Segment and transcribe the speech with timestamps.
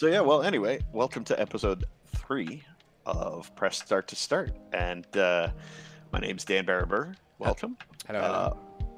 [0.00, 1.84] So yeah, well, anyway, welcome to episode
[2.16, 2.62] three
[3.04, 5.50] of Press Start to Start, and uh,
[6.10, 7.14] my name's Dan Barber.
[7.38, 7.76] Welcome.
[8.06, 8.18] Hello.
[8.18, 8.54] Uh,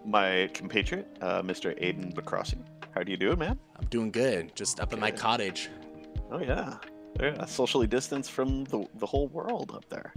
[0.06, 1.76] my compatriot, uh, Mr.
[1.82, 2.58] Aiden Bacrossi.
[2.94, 3.58] How do you do, man?
[3.76, 4.54] I'm doing good.
[4.54, 5.70] Just up in my cottage.
[6.30, 6.76] Oh yeah,
[7.18, 7.46] yeah.
[7.46, 10.14] Socially distanced from the the whole world up there.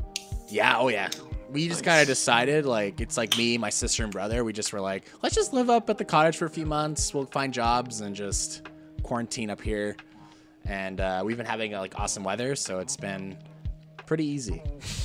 [0.49, 1.09] Yeah, oh yeah.
[1.49, 1.93] We just Nice.
[1.93, 4.43] kind of decided, like, it's like me, my sister, and brother.
[4.43, 7.11] We just were like, let's just live up at the cottage for a few months.
[7.11, 8.69] We'll find jobs and just
[9.01, 9.95] quarantine up here.
[10.65, 13.37] And uh, we've been having like awesome weather, so it's been
[14.05, 14.61] pretty easy.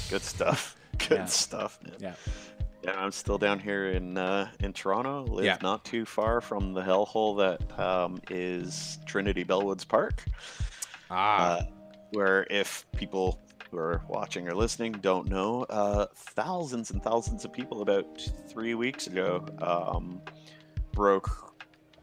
[0.08, 0.76] Good stuff.
[0.98, 1.24] Good Yeah.
[1.26, 1.94] stuff, man.
[1.98, 2.14] Yeah.
[2.82, 5.24] Yeah, I'm still down here in uh, in Toronto.
[5.24, 5.58] Live Yeah.
[5.62, 10.24] not too far from the hellhole that um, is Trinity Bellwoods Park.
[11.10, 11.62] Ah, uh,
[12.12, 13.38] where if people
[13.70, 18.06] who are watching or listening don't know, uh, thousands and thousands of people about
[18.48, 20.20] three weeks ago um,
[20.92, 21.49] broke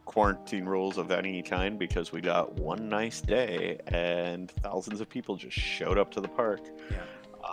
[0.07, 5.35] quarantine rules of any kind because we got one nice day and thousands of people
[5.35, 6.61] just showed up to the park.
[6.89, 7.03] Yeah.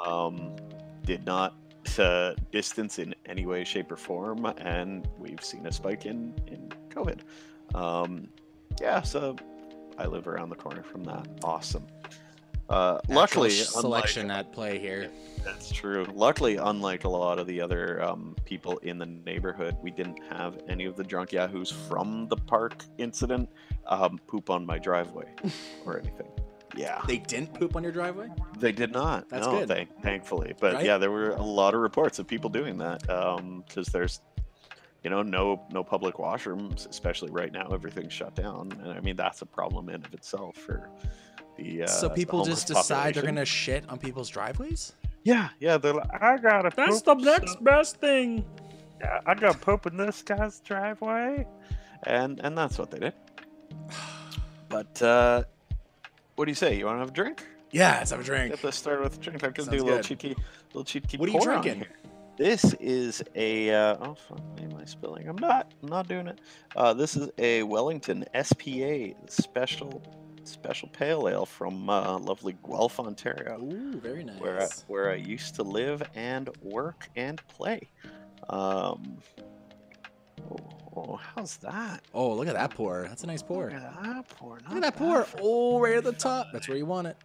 [0.06, 0.55] Um,
[1.05, 1.56] did not
[1.98, 6.70] uh, distance in any way, shape, or form, and we've seen a spike in in
[6.89, 7.20] COVID.
[7.75, 8.28] Um,
[8.81, 9.37] yeah, so
[9.98, 11.27] I live around the corner from that.
[11.43, 11.87] Awesome.
[12.69, 15.11] Uh, luckily, selection unlike, at play here.
[15.45, 16.07] that's true.
[16.15, 20.59] Luckily, unlike a lot of the other um, people in the neighborhood, we didn't have
[20.69, 23.48] any of the drunk yahoos from the park incident
[23.87, 25.27] um, poop on my driveway
[25.87, 26.27] or anything.
[26.77, 28.29] Yeah, They didn't poop on your driveway?
[28.59, 29.28] they did not.
[29.28, 29.69] That's no, good.
[29.69, 30.55] Thank, thankfully.
[30.59, 30.84] But Right?
[30.87, 33.03] yeah, there were a lot of reports of people doing that
[33.67, 34.21] because there's,
[35.05, 37.69] you know, no no public washrooms, especially right now.
[37.73, 40.89] Everything's shut down, and I mean that's a problem in of itself for
[41.56, 41.84] the.
[41.84, 44.92] Uh, so people homeless just decide they're gonna shit on people's driveways?
[45.24, 45.78] Yeah, yeah.
[45.78, 46.70] They're like, I gotta.
[46.74, 48.44] That's poop, so- best thing.
[49.00, 51.47] yeah, I got poop in this guy's driveway,
[52.05, 53.14] and and that's what they did.
[54.69, 55.44] But uh,
[56.34, 56.77] what do you say?
[56.77, 57.47] You want to have a drink?
[57.70, 58.50] Yeah, let's have a drink.
[58.50, 59.44] Get this started with a drink.
[59.44, 60.05] I can Sounds do a little good.
[60.05, 60.36] cheeky,
[60.72, 61.16] little cheeky.
[61.16, 61.86] What are you drinking?
[62.36, 63.70] This is a.
[63.70, 64.41] Uh, oh fuck!
[64.56, 65.28] me, Am I spilling?
[65.28, 65.72] I'm not.
[65.82, 66.41] I'm not doing it.
[66.75, 70.03] Uh, this is a Wellington SPA special,
[70.47, 74.38] special pale ale from uh, lovely Guelph, Ontario Ooh, very nice.
[74.41, 77.88] where I, where I used to live and work and play.
[78.50, 79.19] Um,
[80.50, 80.56] oh,
[80.97, 82.03] oh, how's that?
[82.12, 83.03] Oh, look at that pour.
[83.09, 83.65] That's a nice pour.
[83.65, 84.59] Look at that pour.
[84.69, 85.27] Look at that pour.
[85.41, 86.49] Oh, right at the top.
[86.53, 87.16] That's where you want it.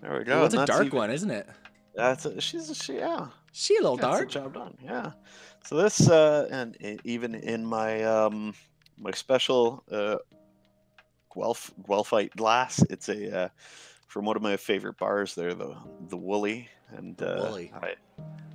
[0.00, 0.44] There we go.
[0.44, 1.48] it's a and dark even- one, isn't it?
[1.94, 3.26] That's a, she's a, she, yeah.
[3.52, 4.28] She a little That's dark.
[4.30, 4.76] job done.
[4.84, 5.12] Yeah.
[5.64, 8.54] So this uh, and e- even in my um
[8.96, 10.16] my special uh
[11.34, 13.48] Guelph Guelphite glass, it's a uh,
[14.06, 15.76] from one of my favorite bars there, the
[16.08, 17.72] the Woolly, and uh, Woolly.
[17.80, 17.94] I,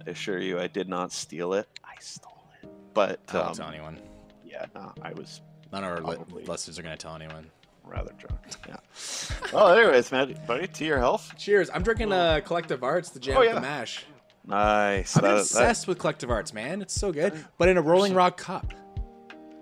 [0.05, 1.67] I assure you, I did not steal it.
[1.83, 2.69] I stole it.
[2.93, 3.99] But I don't um, tell anyone.
[4.45, 5.41] yeah, no, I was
[5.71, 7.49] None of our li- listeners are gonna tell anyone.
[7.83, 8.39] rather drunk.
[8.67, 8.77] Yeah.
[9.51, 11.33] well, anyways, man, buddy, to your health.
[11.37, 11.69] Cheers.
[11.73, 13.55] I'm drinking uh, Collective Arts, the jam Oh, yeah.
[13.55, 14.05] the mash.
[14.45, 15.15] Nice.
[15.15, 16.81] I'm That- that- obsessed with Collective Arts, man.
[16.81, 17.33] It's so good.
[17.57, 18.71] But in a Rolling Rock cup.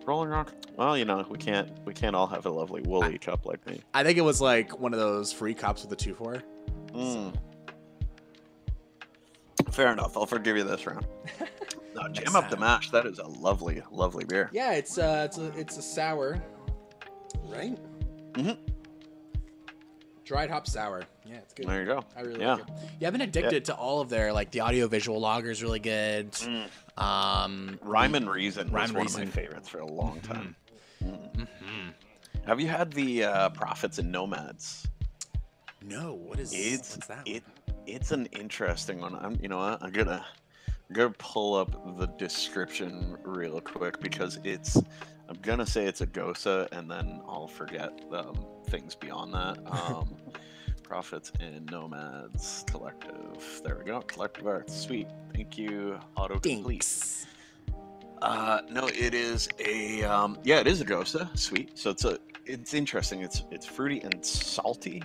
[0.06, 0.52] Rolling Rock.
[0.78, 3.82] Well, you know, we can't we can't all have a lovely woolly cup like me.
[3.94, 6.42] I think it was like one of those free cups with the two for.
[6.94, 7.34] Mm.
[9.72, 10.18] Fair enough.
[10.18, 11.06] I'll forgive you this round.
[11.94, 12.90] No, jam up the mash.
[12.92, 14.50] That is a lovely, lovely beer.
[14.54, 16.42] Yeah, it's uh, it's a it's a sour,
[17.50, 17.78] right?
[18.32, 18.52] Mm-hmm.
[20.24, 21.04] Dried hop sour.
[21.26, 21.68] Yeah, it's good.
[21.68, 22.06] There you go.
[22.16, 22.54] I really Yeah.
[22.54, 22.70] like it.
[23.02, 25.80] Yeah, I've been addicted to all of their like the audio visual lager is really
[25.80, 26.32] good.
[26.32, 26.68] Mm.
[26.98, 29.24] Um, Rhyme and Reason was Rhyme one Reason.
[29.24, 30.56] of my favorites for a long time.
[32.46, 34.88] Have you had the uh, Prophets and Nomads?
[35.84, 37.28] No, what is It's what's that?
[37.28, 37.44] it.
[37.88, 39.16] It's an interesting one.
[39.16, 39.82] I'm you know what?
[39.82, 40.26] I'm gonna
[40.68, 44.76] I'm gonna pull up the description real quick because it's
[45.30, 48.36] I'm gonna say it's a Gose and then I'll forget um,
[48.68, 49.58] things beyond that.
[49.72, 50.16] Um,
[50.84, 53.62] Prophets and Nomads Collective.
[53.64, 54.02] There we go.
[54.02, 54.76] Collective Arts.
[54.76, 55.08] Sweet.
[55.34, 55.98] Thank you.
[56.18, 56.42] Autocomplete.
[56.42, 57.26] Dinks.
[58.22, 61.38] Uh, no, it is a um, yeah, it is a Gose.
[61.38, 61.78] Sweet.
[61.78, 63.22] So it's a it's interesting.
[63.22, 65.02] It's it's fruity and salty.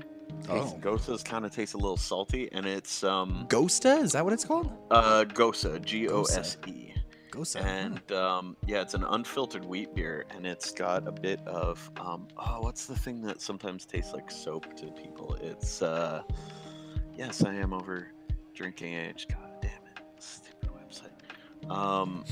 [0.49, 0.77] Oh.
[0.81, 4.03] Goses kind of tastes a little salty, and it's um Ghosta?
[4.03, 4.71] Is that what it's called?
[4.91, 6.93] uh Gose G O S E,
[7.31, 7.65] Ghosta.
[7.65, 12.29] and um yeah, it's an unfiltered wheat beer, and it's got a bit of um
[12.37, 15.37] oh what's the thing that sometimes tastes like soap to people?
[15.41, 16.23] It's uh
[17.17, 18.09] yes, I am over
[18.55, 19.27] drinking age.
[19.29, 21.71] God damn it, stupid website.
[21.71, 22.25] Um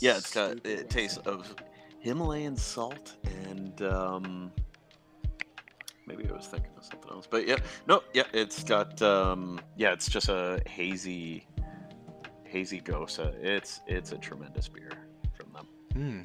[0.00, 1.54] yeah, it's got Stupid it tastes of
[2.00, 4.52] Himalayan salt and um
[6.06, 7.26] maybe I was thinking of something else.
[7.30, 7.56] But yeah,
[7.86, 11.46] no, yeah, it's got um yeah, it's just a hazy
[12.44, 13.18] hazy gose.
[13.42, 14.92] It's it's a tremendous beer
[15.36, 15.66] from them.
[15.94, 16.22] Hmm.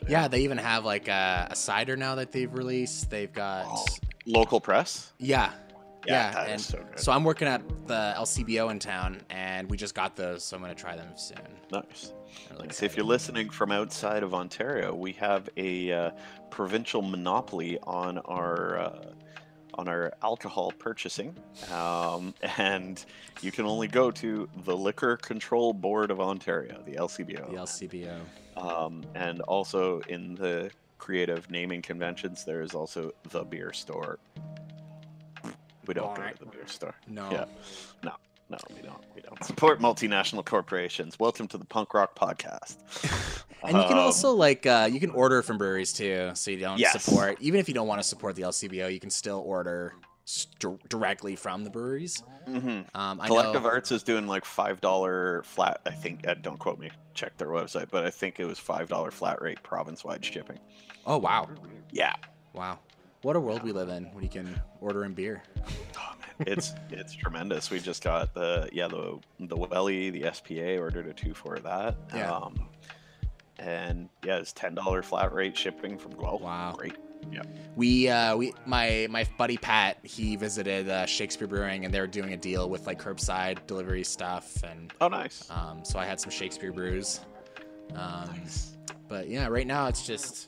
[0.00, 3.10] So, Yeah, they even have like a, a cider now that they've released.
[3.10, 3.86] They've got Oh,
[4.26, 5.12] local press.
[5.18, 5.52] yeah,
[6.06, 9.94] yeah, is and so so I'm working at the LCBO in town, and we just
[9.94, 11.38] got those, so I'm gonna try them soon.
[11.70, 12.12] Nice.
[12.50, 12.82] Really Nice.
[12.82, 16.10] If you're listening from outside of Ontario, we have a uh,
[16.50, 19.06] provincial monopoly on our uh,
[19.74, 21.36] on our alcohol purchasing,
[21.72, 23.04] um, and
[23.42, 27.50] you can only go to the Liquor Control Board of Ontario, the LCBO.
[27.50, 28.20] the LCBO.
[28.56, 34.18] Um, and also in the creative naming conventions, there is also the beer store.
[35.86, 36.38] We don't go Alright.
[36.38, 36.94] to the beer store.
[37.06, 37.30] No.
[37.30, 37.44] Yeah.
[38.02, 38.12] No,
[38.50, 39.02] no, we don't.
[39.14, 41.18] We don't support multinational corporations.
[41.18, 42.76] Welcome to the Punk Rock Podcast.
[43.62, 46.58] And you can Um, also like uh, you can order from breweries too, so you
[46.58, 47.02] don't Yes.
[47.02, 47.38] support.
[47.40, 49.94] Even if you don't want to support the LCBO, you can still order
[50.24, 52.22] st- directly from the breweries.
[52.46, 52.84] mhm.
[52.94, 53.68] Um, I Collective know.
[53.70, 55.80] Arts is doing like five dollar flat.
[55.86, 56.28] I think.
[56.28, 56.90] Uh, don't quote me.
[57.14, 60.58] Check their website, but I think it was five dollar flat rate province wide shipping.
[61.04, 61.48] Oh wow,
[61.90, 62.14] Yeah.
[62.52, 62.78] wow!
[63.26, 65.42] What a world we live in when you can order in beer.
[65.98, 67.72] Oh man, it's it's tremendous.
[67.72, 71.96] We just got the yeah the the Welly the SPA ordered a two for that.
[72.14, 72.30] Yeah.
[72.30, 72.68] Um,
[73.58, 76.40] and yeah, it's ten dollar flat rate shipping from Guelph.
[76.40, 76.76] Wow.
[76.78, 76.94] Great.
[77.32, 77.42] Yeah.
[77.74, 82.06] We uh, we my my buddy Pat he visited uh, Shakespeare Brewing and they were
[82.06, 85.50] doing a deal with like curbside delivery stuff and Oh, nice.
[85.50, 87.22] um, so I had some Shakespeare brews.
[87.96, 88.40] Um,
[89.08, 90.46] But yeah, right now it's just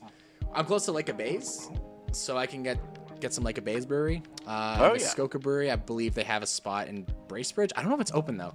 [0.55, 1.69] I'm close to Lake of Bays,
[2.13, 2.79] so I can get
[3.21, 4.23] get some Lake of Bays brewery.
[4.47, 5.07] Uh, Oh, the yeah.
[5.07, 7.73] Skoka Brewery, I believe they have a spot in Bracebridge.
[7.77, 8.55] I don't know if it's open though,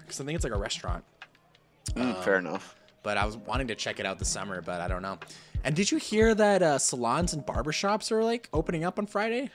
[0.00, 1.04] because I think it's like a restaurant.
[1.94, 2.76] Mm, uh, fair enough.
[3.02, 5.18] But I was wanting to check it out this summer, but I don't know.
[5.64, 9.50] And did you hear that uh, salons and barbershops are like opening up on Friday?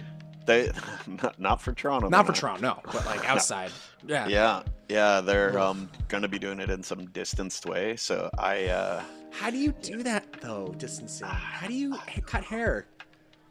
[0.45, 0.71] They
[1.23, 2.09] not, not for Toronto.
[2.09, 3.71] Not for Toronto, no, but like outside.
[4.05, 4.27] Yeah.
[4.27, 7.95] Yeah, yeah, they're um gonna be doing it in some distanced way.
[7.95, 10.75] So I uh How do you do that though?
[10.77, 11.27] Distancing.
[11.27, 11.95] How do you
[12.25, 12.87] cut hair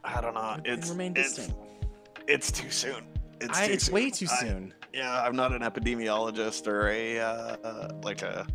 [0.04, 0.56] I don't know.
[0.64, 1.54] It's remain distant?
[2.28, 3.04] it's too soon.
[3.40, 3.94] It's, I, too it's soon.
[3.94, 4.75] way too I- soon.
[4.93, 8.46] yeah, I'm not an epidemiologist or a uh, like a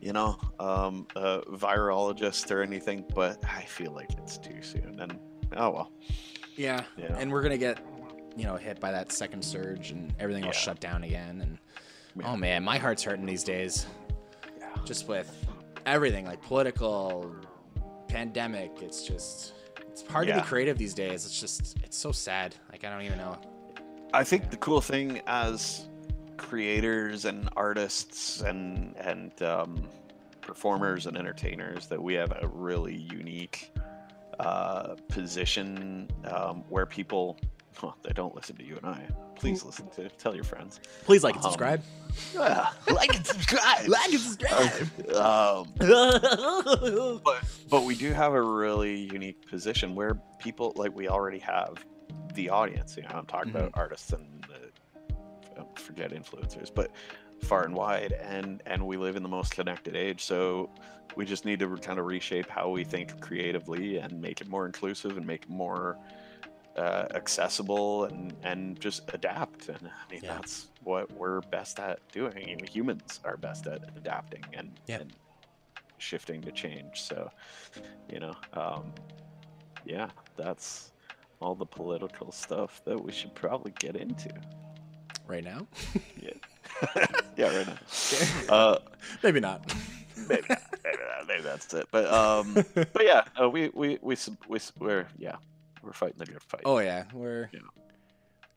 [0.00, 4.98] you know um, a virologist or anything, but I feel like it's too soon.
[5.00, 5.18] And
[5.56, 5.92] oh well.
[6.56, 6.84] Yeah.
[6.96, 7.14] Yeah.
[7.18, 7.78] And we're gonna get,
[8.34, 10.58] you know, hit by that second surge and everything will Yeah.
[10.58, 11.40] shut down again.
[11.42, 11.58] And
[12.18, 12.32] Yeah.
[12.32, 13.84] oh man, my heart's hurting these days.
[14.58, 14.68] Yeah.
[14.86, 15.30] Just with
[15.84, 17.34] everything, like political,
[18.08, 18.70] pandemic.
[18.80, 19.52] It's just
[20.00, 21.24] it's hard to be creative these days.
[21.24, 22.54] It's just it's so sad.
[22.70, 23.38] Like I don't even know.
[24.12, 25.88] I think the cool thing as
[26.36, 29.88] creators and artists and and um,
[30.42, 33.72] performers and entertainers that we have a really unique
[34.38, 37.38] uh, position um, where people
[37.82, 39.06] well, they don't listen to you and I.
[39.34, 40.80] Please listen to tell your friends.
[41.04, 41.82] Please like and Um, subscribe.
[42.34, 43.86] Yeah, like and subscribe.
[43.88, 45.16] like and subscribe.
[45.16, 45.72] um,
[47.24, 51.84] but but we do have a really unique position where people like we already have
[52.34, 52.96] the audience.
[52.96, 54.46] You know, I'm talking about artists and
[55.58, 56.90] I forget influencers, but
[57.42, 60.24] far and wide, and and we live in the most connected age.
[60.24, 60.70] So
[61.16, 64.66] we just need to kind of reshape how we think creatively and make it more
[64.66, 65.98] inclusive and make it more
[66.76, 69.68] uh, accessible and and just adapt.
[69.68, 70.34] And I mean Yeah.
[70.36, 72.60] that's what we're best at doing.
[72.70, 75.00] Humans are best at adapting and, Yeah.
[75.00, 75.12] and
[75.98, 77.02] shifting to change.
[77.02, 77.30] So,
[78.12, 78.92] you know, um,
[79.84, 80.92] yeah, that's
[81.40, 84.30] all the political stuff that we should probably get into.
[85.26, 85.66] right now?
[86.20, 86.30] yeah,
[87.36, 87.78] yeah, right now.
[88.48, 88.78] Uh,
[89.22, 89.60] Maybe not.
[90.28, 91.88] maybe, not, maybe, not, maybe that's it.
[91.90, 94.16] But um, but yeah, uh, we we we
[94.48, 95.36] we we're yeah,
[95.86, 96.62] we're fighting the good fight.
[96.64, 97.60] Oh yeah, we're Yeah.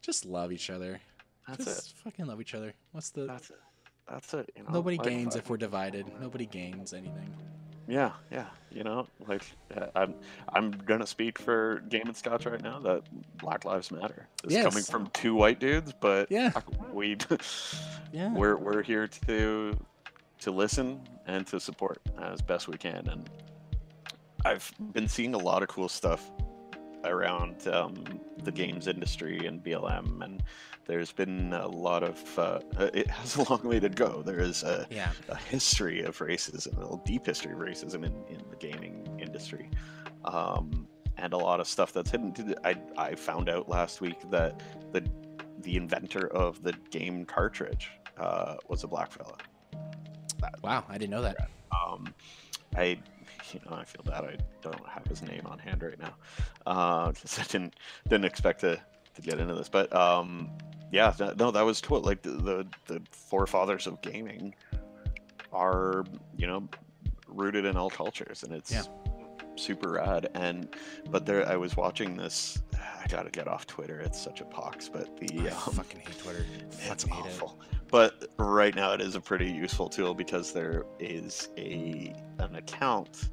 [0.02, 1.00] just love each other.
[1.48, 1.98] that's just it.
[2.04, 2.74] fucking love each other.
[2.92, 3.60] What's the That's it.
[4.10, 4.52] That's it.
[4.58, 6.06] You know, nobody like, gains if we're divided.
[6.20, 7.32] Nobody gains anything.
[7.88, 8.46] Yeah, yeah.
[8.72, 9.44] You know, like
[9.76, 10.14] uh, I'm
[10.54, 13.04] I'm gonna speak for Game and Scotch right now that
[13.38, 14.28] Black Lives Matter.
[14.44, 16.52] It's coming from two white dudes, but Yeah.
[16.94, 17.18] we
[18.12, 18.32] Yeah.
[18.34, 19.78] we're we're here to
[20.42, 23.08] to listen and to support as best we can.
[23.08, 23.30] And
[24.46, 26.30] I've been seeing a lot of cool stuff
[27.04, 28.04] around um,
[28.44, 30.44] the games industry and BLM, and
[30.86, 32.40] there's been a lot of.
[32.40, 32.60] Uh,
[32.94, 34.22] it has a long way to go.
[34.24, 35.12] There is a, yeah.
[35.30, 39.70] a history of racism, a deep history of racism in, in the gaming industry.
[40.26, 40.88] Um,
[41.18, 42.34] and a lot of stuff that's hidden.
[42.64, 44.62] I, I found out last week that
[44.94, 45.04] the
[45.62, 49.38] the inventor of the game cartridge uh, was a black fella.
[50.64, 51.50] Wow, I didn't know that.
[51.72, 52.14] Um,
[52.76, 53.00] I,
[53.54, 56.14] you know, I feel bad I don't have his name on hand right now.
[56.66, 57.76] Uh, I didn't
[58.08, 58.80] didn't expect to,
[59.16, 60.50] to get into this, but um,
[60.92, 62.02] yeah, that, no, that was cool.
[62.02, 64.54] Like the, the the forefathers of gaming
[65.52, 66.04] are,
[66.38, 66.68] you know,
[67.28, 68.84] rooted in all cultures, and it's Yeah.
[69.56, 70.30] super rad.
[70.36, 70.68] And
[71.10, 72.62] but there, I was watching this.
[72.74, 74.00] I gotta get off Twitter.
[74.00, 74.88] It's such a pox.
[74.90, 76.46] But the I um, fucking hate Twitter.
[76.62, 77.36] it's Fucking hate it.
[77.36, 77.60] awful.
[77.90, 83.30] But right now, it is a pretty useful tool because there is a an account.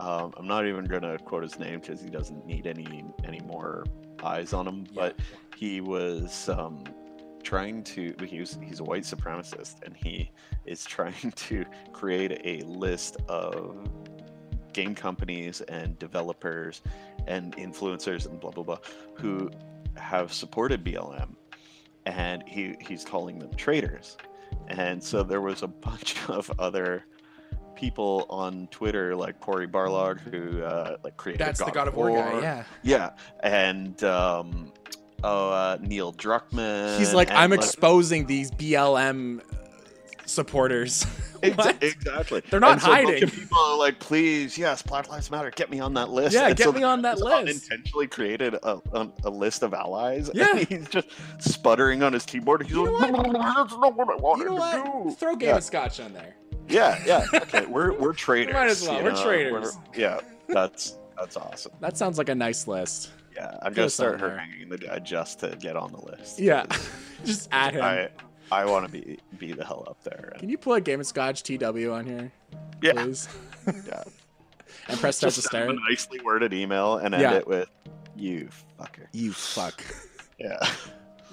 [0.00, 3.84] Um, I'm not even gonna quote his name because he doesn't need any any more
[4.22, 4.86] eyes on him.
[4.90, 5.02] Yeah.
[5.02, 5.20] But
[5.56, 6.82] he was um,
[7.42, 8.14] trying to.
[8.26, 10.30] He was, he's a white supremacist, and he
[10.66, 13.76] is trying to create a list of
[14.72, 16.80] game companies and developers
[17.26, 18.78] and influencers and blah blah blah
[19.14, 19.50] who
[19.96, 21.36] have supported BLM
[22.06, 24.16] and he he's calling them traitors.
[24.68, 27.04] And so there was a bunch of other
[27.74, 32.10] people on Twitter like Cory Barlog who uh, like created That's the God of War
[32.10, 32.40] guy.
[32.40, 32.64] Yeah.
[32.82, 33.10] yeah,
[33.42, 34.72] and um,
[35.24, 36.98] oh uh, Neil Druckmann.
[36.98, 39.42] He's like, I'm exposing these BLM
[40.32, 41.06] supporters.
[41.56, 41.82] What?
[41.82, 42.40] exactly.
[42.50, 43.28] They're not so hiding.
[43.28, 46.34] people are like, please, yes, Black Lives Matter, get me on that list.
[46.36, 47.36] Yeah, And get so me on that list.
[47.36, 50.30] Unintentionally created a, a, a list of allies.
[50.32, 50.54] Yeah.
[50.54, 51.08] he's just
[51.40, 52.62] sputtering on his keyboard.
[52.62, 55.04] He's You know like, that's not what I wanted You know to what?
[55.08, 55.16] do.
[55.16, 55.56] Throw Game Yeah.
[55.56, 56.36] of Scotch on there.
[56.68, 57.24] Yeah, yeah.
[57.34, 58.54] Okay, we're we're traders.
[58.54, 59.76] Might as well, we're know, traders.
[59.96, 61.72] yeah, that's that's awesome.
[61.80, 63.10] That sounds like a nice list.
[63.34, 64.30] Yeah, I'm Put gonna start there.
[64.30, 66.38] haranguing the guy just to get on the list.
[66.38, 66.66] Yeah,
[67.24, 68.08] Just add him.
[68.52, 70.34] I want to be be the hell up there.
[70.38, 72.30] Can you put Game of Scotch TW on here,
[72.82, 73.28] yeah, please?
[73.86, 74.04] yeah.
[74.88, 75.70] and press start Just to start.
[75.70, 77.34] a nicely worded email and end Yeah.
[77.34, 77.68] it with
[78.16, 79.82] "you fucker." You fuck.
[80.38, 80.58] Yeah,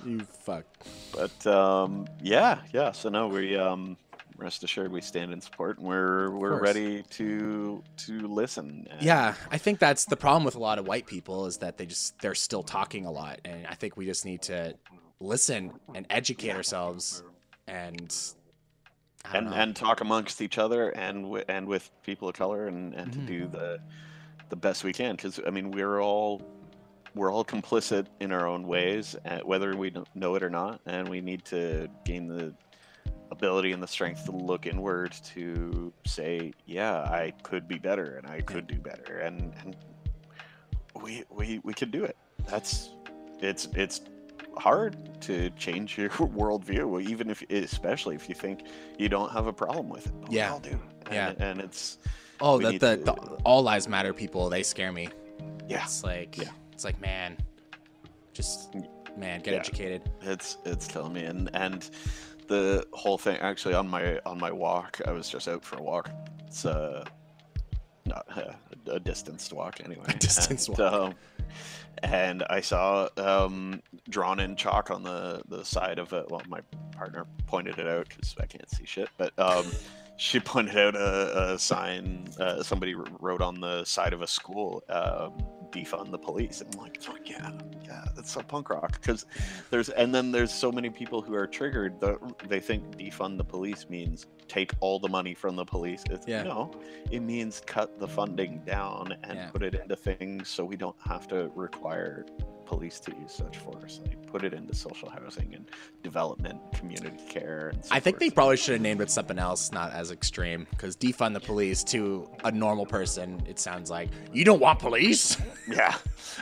[0.06, 0.66] You fuck.
[1.14, 2.92] but um, yeah, yeah.
[2.92, 3.98] So no, we um,
[4.38, 8.88] rest assured we stand in support and we're we're ready to to listen.
[9.02, 11.88] Yeah, I think that's the problem with a lot of white people is that they
[11.88, 14.76] just they're still talking a lot, and I think we just need to
[15.20, 17.24] listen and educate ourselves
[17.68, 18.16] and
[19.34, 19.54] and know.
[19.54, 23.14] and talk amongst each other and w- and with people of color and and Mhm.
[23.14, 23.80] to do the
[24.50, 25.16] the best we can.
[25.16, 26.42] Because I mean we're all
[27.16, 30.80] we're all complicit in our own ways uh, whether we know it or not.
[30.86, 32.54] And we need to gain the
[33.32, 38.26] ability and the strength to look inward to say yeah I could be better and
[38.28, 39.20] I could do better.
[39.20, 39.76] And and
[41.02, 42.16] we we we can do it.
[42.48, 42.90] That's
[43.42, 44.02] it's it's
[44.60, 48.66] hard to change your worldview even if especially if you think
[48.98, 50.56] you don't have a problem with it but Yeah.
[50.56, 51.34] we do and, Yeah.
[51.50, 51.98] and it's
[52.42, 53.12] oh, we the, to- the
[53.44, 55.10] all lives matter people they scare me.
[55.68, 56.50] yeah It's like Yeah.
[56.74, 57.38] it's like man,
[58.34, 58.74] just
[59.18, 59.60] man, get Yeah.
[59.60, 60.02] educated.
[60.22, 61.90] it's it's killing me and and
[62.48, 65.82] the whole thing actually on my on my walk i was just out for a
[65.84, 66.10] walk
[66.48, 67.04] it's uh
[68.06, 68.56] not a,
[68.92, 70.94] a distanced walk anyway A distanced and, walk.
[70.94, 71.14] um,
[72.04, 76.30] and i saw um drawn in chalk on the the side of it.
[76.30, 76.62] Well my
[76.96, 79.66] partner pointed it out because i can't see shit but um
[80.18, 84.84] she pointed out a, a sign uh, somebody wrote on the side of a school
[84.90, 85.34] um,
[85.72, 87.52] defund the police and i'm like oh, yeah
[87.86, 89.26] yeah that's so punk rock because
[89.70, 93.44] there's and then there's so many people who are triggered that they think defund the
[93.44, 96.44] police means take all the money from the police it's, Yeah.
[96.44, 96.72] no
[97.12, 99.50] it means cut the funding down and Yeah.
[99.50, 102.26] put it into things so we don't have to require
[102.70, 105.66] police to use such force like put it into social housing and
[106.04, 108.20] development community care and so I think forth.
[108.20, 110.68] they probably should have named it something else, not as extreme.
[110.70, 115.36] Because defund the police to a normal person, it sounds like you don't want police.
[115.68, 115.96] Yeah,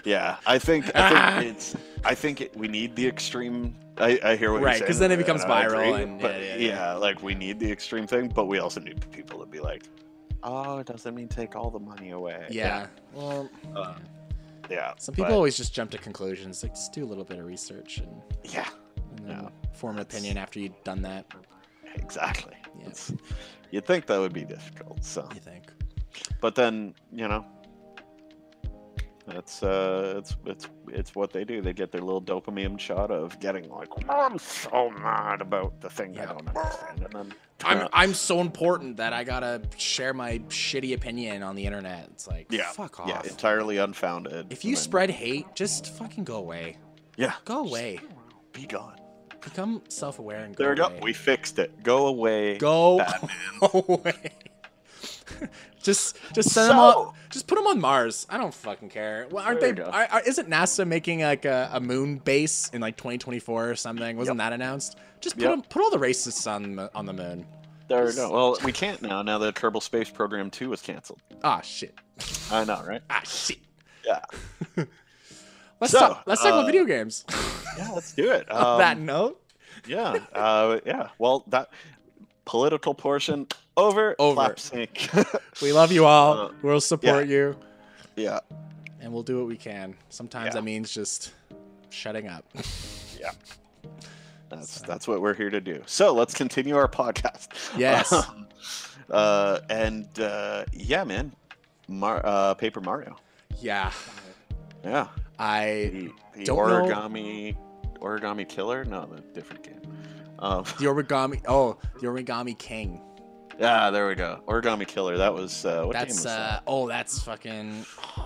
[0.06, 0.38] yeah.
[0.46, 1.76] I think I think it's.
[2.06, 3.76] I think it, we need the extreme.
[3.98, 5.90] I, I hear what Right, you're 'cause saying, Right, because then it becomes and viral
[5.92, 6.94] agree, and- but yeah, yeah, yeah, yeah.
[6.94, 9.84] like we need the extreme thing, but we also need people to be like,
[10.44, 12.46] oh, it doesn't mean take all the money away.
[12.50, 12.88] Yeah.
[13.14, 13.96] Well, Uh,
[14.70, 14.94] yeah.
[14.98, 16.64] some people but- always just jump to conclusions.
[16.64, 18.68] Like, just do a little bit of research and, Yeah,
[19.26, 21.26] and form an opinion after you've done that.
[21.96, 22.56] exactly.
[22.80, 22.88] Yeah.
[22.88, 23.14] It's,
[23.72, 25.04] you'd think that would be difficult.
[25.04, 25.72] So, You think?
[26.42, 27.46] but then you know.
[29.28, 31.62] That's uh, it's it's it's what they do.
[31.62, 35.90] They get their little dopamine shot of getting like, "Oh, I'm so mad about the
[35.90, 37.34] thing I don't understand, and then
[37.66, 42.08] I'm I'm so important that I gotta share my shitty opinion on the internet.
[42.14, 42.70] It's like, Yeah.
[42.72, 43.10] fuck off.
[43.10, 44.48] Yeah, entirely unfounded.
[44.50, 46.78] if you then- spread hate, just fucking go away.
[47.18, 48.00] yeah, Go away.
[48.54, 48.96] be gone.
[49.42, 50.86] Become self-aware and go There we go.
[50.88, 51.00] away.
[51.04, 51.84] We fixed it.
[51.84, 52.58] Go away.
[52.58, 53.32] Go Batman.
[53.74, 54.32] away.
[55.82, 57.14] just just send them So- on.
[57.30, 58.26] Just put them on Mars.
[58.30, 59.28] I don't fucking care.
[59.30, 59.72] Well, aren't they?
[59.82, 64.16] Are, are, isn't NASA making like a, a moon base in like 2024 or something?
[64.16, 64.98] Wasn't that announced?
[65.20, 65.52] Just put Yep.
[65.52, 67.46] 'em- put all the racists on the- on the moon.
[67.90, 68.32] There we go.
[68.32, 69.22] Well, we can't now.
[69.24, 71.20] Now the Kerbal Space Program Two was canceled.
[71.44, 71.94] Ah shit.
[72.50, 73.02] I know, right?
[73.10, 73.60] Ah shit.
[74.06, 74.22] Yeah.
[75.80, 76.24] Let's So, talk.
[76.26, 77.26] Let's talk uh, about video games.
[77.78, 78.50] Yeah, let's do it.
[78.50, 79.40] on Um, that note,
[79.88, 80.18] yeah.
[80.34, 81.10] Uh, yeah.
[81.20, 81.70] Well, that
[82.46, 83.46] political portion
[83.78, 84.16] over.
[84.20, 84.36] Over.
[84.36, 85.10] Clap sync.
[85.62, 86.34] we love you all.
[86.48, 87.56] uh, we'll support you.
[88.16, 88.40] Yeah.
[89.00, 89.96] and we'll do what we can.
[90.10, 90.54] Sometimes Yeah.
[90.54, 91.34] that means just
[91.90, 92.44] shutting up.
[93.20, 93.32] Yeah.
[94.50, 95.82] That's So- that's what we're here to do.
[95.88, 97.48] So let's continue our podcast.
[97.78, 98.14] Yes.
[98.14, 98.48] Um,
[99.12, 101.32] uh, and uh, yeah, man,
[101.88, 103.18] Mar- uh, Paper Mario.
[103.60, 103.92] yeah,
[104.84, 105.08] Yeah.
[105.40, 107.56] I The, the Don't know- origami
[108.00, 108.86] origami killer.
[108.86, 109.82] No, the different game.
[110.40, 111.42] Um, the origami.
[111.48, 113.02] Oh, the origami king.
[113.60, 114.42] Yeah, there we go.
[114.48, 115.18] Origami killer.
[115.18, 116.60] That was uh, what game that's was uh.
[116.68, 117.86] Oh, that's fucking.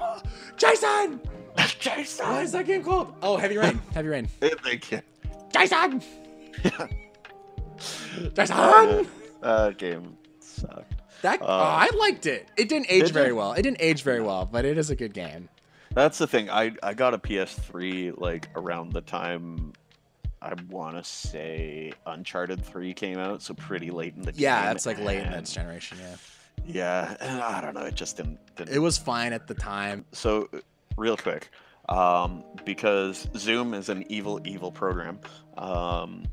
[0.58, 1.22] Jason.
[1.80, 2.28] Jason.
[2.28, 3.14] What is that game called?
[3.22, 3.82] Oh, Heavy Rain.
[3.94, 4.28] Heavy Rain.
[4.40, 5.02] Thank you.
[5.54, 6.02] Jason.
[8.34, 8.56] Jason.
[8.56, 9.06] Uh,
[9.42, 10.96] that game sucked.
[11.22, 12.48] That uh, oh, I liked it.
[12.58, 13.36] It didn't age Did very you?
[13.36, 13.54] well.
[13.54, 15.50] It didn't age very well, but it is a good game.
[15.94, 16.50] That's the thing.
[16.50, 19.74] I I got a PS3 like around the time
[20.42, 24.66] I want to say Uncharted 3 came out, so pretty late in the Yeah, game.
[24.66, 25.98] that's like late in and- this generation.
[26.02, 26.16] Yeah,
[26.66, 27.82] Yeah, and I don't know.
[27.86, 28.40] It just didn't.
[28.56, 30.06] didn't it was fine at the time.
[30.12, 30.50] so
[30.98, 31.50] real quick
[31.90, 35.20] um, because zoom is an evil evil program
[35.58, 36.24] um,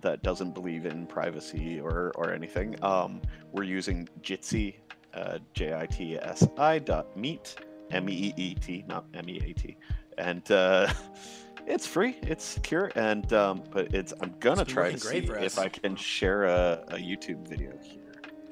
[0.00, 3.20] that doesn't believe in privacy or, or anything um,
[3.52, 4.76] we're using jitsi
[5.14, 7.56] uh, j-i-t-s-i dot meet
[7.90, 9.76] m-e-e-t not m-e-a-t
[10.18, 10.86] and uh,
[11.66, 15.58] it's free it's secure and um, but it's i'm gonna It's try to see if
[15.58, 17.98] i can share a, a youtube video here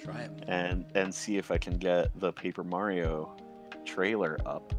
[0.01, 0.31] Try it.
[0.47, 3.37] and and see if I can get the Paper Mario
[3.85, 4.73] trailer up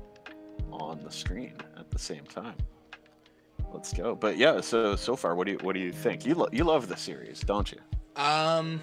[0.72, 2.56] on the screen at the same time.
[3.74, 4.16] Let's go.
[4.16, 6.26] But yeah, so so far, what do you what do you think?
[6.26, 7.80] You lo- you love the series, don't you?
[8.16, 8.82] Um,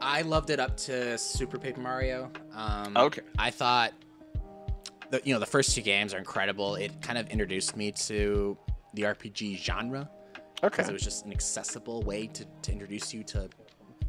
[0.00, 2.30] I loved it up to Super Paper Mario.
[2.54, 3.20] Um, Okay.
[3.38, 3.92] I thought,
[5.10, 6.74] the, you know, the first two games are incredible.
[6.74, 8.56] It kind of introduced me to
[8.94, 10.08] the RPG genre
[10.62, 10.68] Okay.
[10.68, 13.48] because it was just an accessible way to, to introduce you to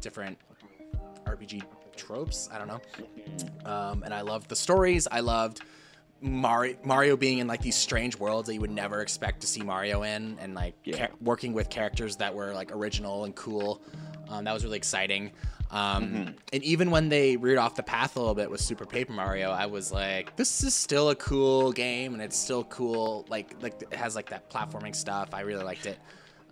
[0.00, 0.38] different
[1.26, 1.62] RPG
[1.96, 2.48] tropes.
[2.52, 2.80] I don't know.
[3.70, 5.06] Um, and I loved the stories.
[5.10, 5.60] I loved
[6.22, 9.62] Mario, Mario being in like these strange worlds that you would never expect to see
[9.62, 11.06] Mario in, and like Yeah.
[11.06, 13.80] cha- working with characters that were like original and cool.
[14.28, 15.32] Um, that was really exciting.
[15.70, 16.36] Um, Mhm.
[16.52, 19.50] And even when they reared off the path a little bit with Super Paper Mario,
[19.50, 23.24] I was like, this is still a cool game, and it's still cool.
[23.28, 25.28] Like like it has like that platforming stuff.
[25.32, 25.98] I really liked it.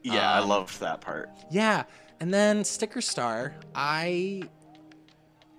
[0.04, 1.30] yeah, I um, loved that part.
[1.50, 1.82] Yeah,
[2.20, 4.42] and then Sticker Star, I,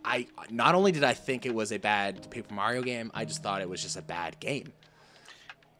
[0.05, 3.43] I not only did I think it was a bad Paper Mario game, I just
[3.43, 4.71] thought it was just a bad game.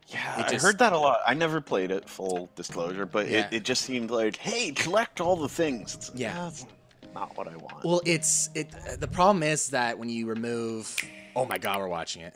[0.07, 1.19] Yeah, it I heard that a lot.
[1.25, 3.47] I never played it, full disclosure, but Yeah.
[3.47, 5.93] it, it just seemed like, hey, collect all the things.
[5.95, 6.33] It's, Yeah.
[6.33, 6.65] that's
[7.13, 7.83] not what I want.
[7.83, 8.73] Well, it's it.
[8.99, 10.95] The problem is that when you remove,
[11.35, 12.35] oh my God, we're watching it.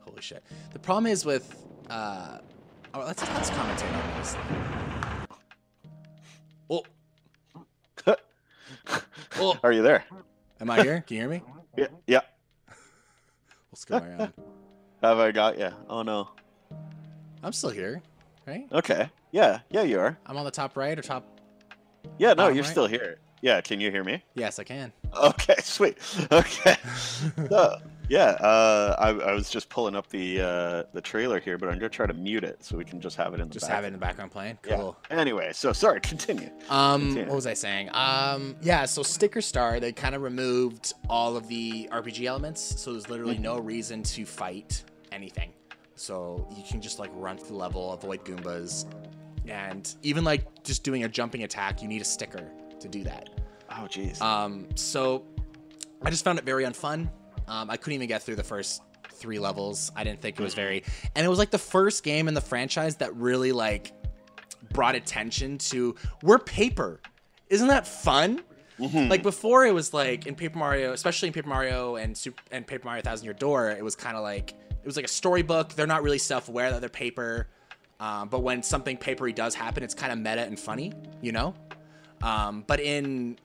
[0.00, 0.42] Holy shit!
[0.72, 1.54] The problem is with,
[1.90, 2.38] uh,
[2.94, 4.36] oh, let's let's commentate on this.
[6.70, 6.84] Oh,
[9.38, 10.04] oh, Are you there?
[10.60, 11.02] am I here?
[11.06, 11.42] Can you hear me?
[11.76, 11.88] Yeah.
[12.06, 12.20] Yeah.
[13.70, 14.32] What's going on?
[15.02, 15.70] Have I got you?
[15.88, 16.28] Oh no.
[17.42, 18.00] I'm still here,
[18.46, 18.68] right?
[18.70, 19.10] Okay.
[19.32, 19.58] Yeah.
[19.70, 20.16] Yeah, you are.
[20.24, 21.26] I'm on the top right or top.
[22.16, 22.28] Yeah.
[22.28, 22.70] No, Bottom you're right?
[22.70, 23.18] still here.
[23.44, 23.60] Yeah.
[23.60, 24.22] Can you hear me?
[24.34, 24.90] Yes, I can.
[25.14, 25.98] Okay, sweet.
[26.32, 26.76] Okay.
[27.50, 27.76] so,
[28.08, 31.74] yeah, uh, I, I was just pulling up the uh, the trailer here, but I'm
[31.74, 33.74] gonna try to mute it so we can just have it in the Just back.
[33.74, 34.56] have it in the background playing.
[34.66, 34.76] Yeah.
[34.76, 34.96] Cool.
[35.10, 36.00] Anyway, so sorry.
[36.02, 36.48] Continue.
[36.70, 37.26] Um, Continue.
[37.26, 37.90] what was I saying?
[37.92, 38.86] Um, yeah.
[38.86, 43.36] So Sticker Star, they kind of removed all of the RPG elements, so there's literally
[43.36, 45.52] no reason to fight anything.
[45.96, 48.86] So you can just like run through the level, avoid Goombas,
[49.46, 52.50] and even like just doing a jumping attack, you need a sticker
[52.84, 53.30] to do that.
[53.70, 54.20] Oh, jeez.
[54.20, 55.24] Um, so
[56.02, 57.10] I just found it very unfun.
[57.48, 59.90] Um, I couldn't even get through the first three levels.
[59.96, 62.40] I didn't think it was very, and it was like the first game in the
[62.40, 63.92] franchise that really like
[64.72, 67.00] brought attention to we're paper.
[67.48, 68.42] Isn't that fun?
[68.78, 69.08] Mhm.
[69.08, 72.66] Like before, it was like in Paper Mario, especially in Paper Mario and Super and
[72.66, 75.74] Paper Mario Thousand Year Door, it was kind of like it was like a storybook.
[75.74, 77.46] They're not really self-aware that they're paper,
[78.00, 80.92] um, but when something papery does happen, it's kind of meta and funny,
[81.22, 81.54] you know.
[82.24, 83.36] Um, but in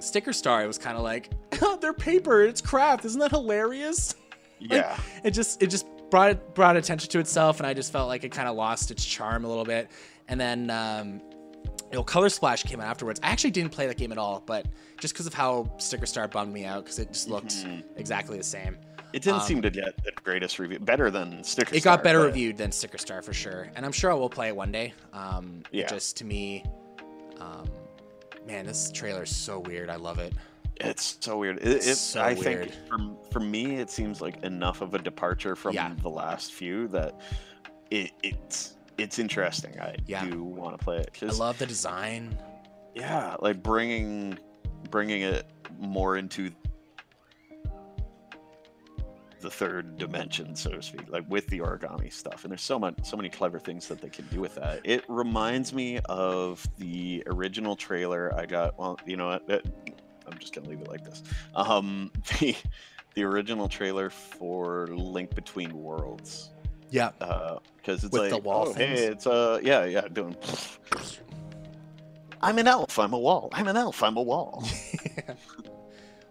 [0.00, 1.30] Sticker Star, it was kind of like
[1.80, 2.42] they're paper.
[2.42, 3.04] It's craft.
[3.04, 4.14] Isn't that hilarious?
[4.58, 4.98] yeah.
[5.24, 8.30] It just it just brought brought attention to itself, and I just felt like it
[8.32, 9.88] kind of lost its charm a little bit.
[10.28, 11.20] And then um,
[11.90, 13.20] you know, Color Splash came out afterwards.
[13.22, 14.66] I actually didn't play that game at all, but
[15.00, 17.82] just because of how Sticker Star bummed me out, because it just looked Mhm.
[17.96, 18.76] exactly the same.
[19.14, 20.80] It didn't um, seem to get the greatest review.
[20.80, 21.68] Better than Sticker.
[21.68, 21.76] Star.
[21.78, 24.28] It got better but- reviewed than Sticker Star for sure, and I'm sure I will
[24.28, 24.92] play it one day.
[25.14, 25.86] Um, Yeah.
[25.86, 26.62] just to me,
[27.40, 27.64] um,
[28.48, 29.90] man, this trailer is so weird.
[29.90, 30.32] I love it.
[30.80, 31.58] It's so weird.
[31.58, 32.70] It, It's it, so I weird.
[32.70, 32.98] think for,
[33.32, 35.92] for me, it seems like enough of a departure from Yeah.
[36.02, 37.20] the last few that
[37.90, 39.78] it, it's it's interesting.
[39.80, 40.24] I Yeah.
[40.28, 41.16] do want to play it.
[41.22, 42.36] I love the design.
[42.94, 44.38] yeah like bringing
[44.90, 45.46] bringing it
[45.78, 46.50] more into
[49.40, 52.44] the third dimension, so to speak, like with the origami stuff.
[52.44, 54.80] And there's so much, so many clever things that they can do with that.
[54.84, 58.78] It reminds me of the original trailer I got.
[58.78, 59.66] Well, you know what?
[60.30, 61.22] I'm just gonna leave it like this.
[61.54, 62.56] Um, the
[63.14, 66.50] the original trailer for Link Between Worlds.
[66.90, 67.10] Yeah.
[67.18, 69.00] Because it's With like, the wall oh, hey, things?
[69.00, 70.36] it's uh, yeah, yeah, doing.
[72.40, 72.98] I'm an elf.
[72.98, 73.48] I'm a wall.
[73.52, 74.02] I'm an elf.
[74.02, 74.64] I'm a wall.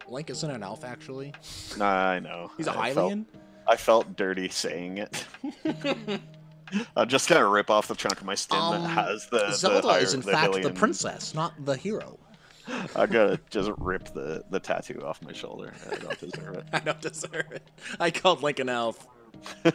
[0.10, 1.34] Link isn't an elf, actually.
[1.78, 2.52] nah, I know.
[2.58, 3.26] He's a felt- Hylian.
[3.68, 5.26] I felt dirty saying it.
[6.96, 9.88] I'm just gonna rip off the chunk of my skin Um, that has the Zelda
[9.88, 12.18] the, is in fact the princess, not the hero.
[12.96, 15.74] I gotta just rip the the tattoo off my shoulder.
[15.92, 16.64] I don't deserve it.
[16.74, 17.70] I don't deserve it.
[18.00, 19.06] I called Link an elf.
[19.66, 19.72] Uh,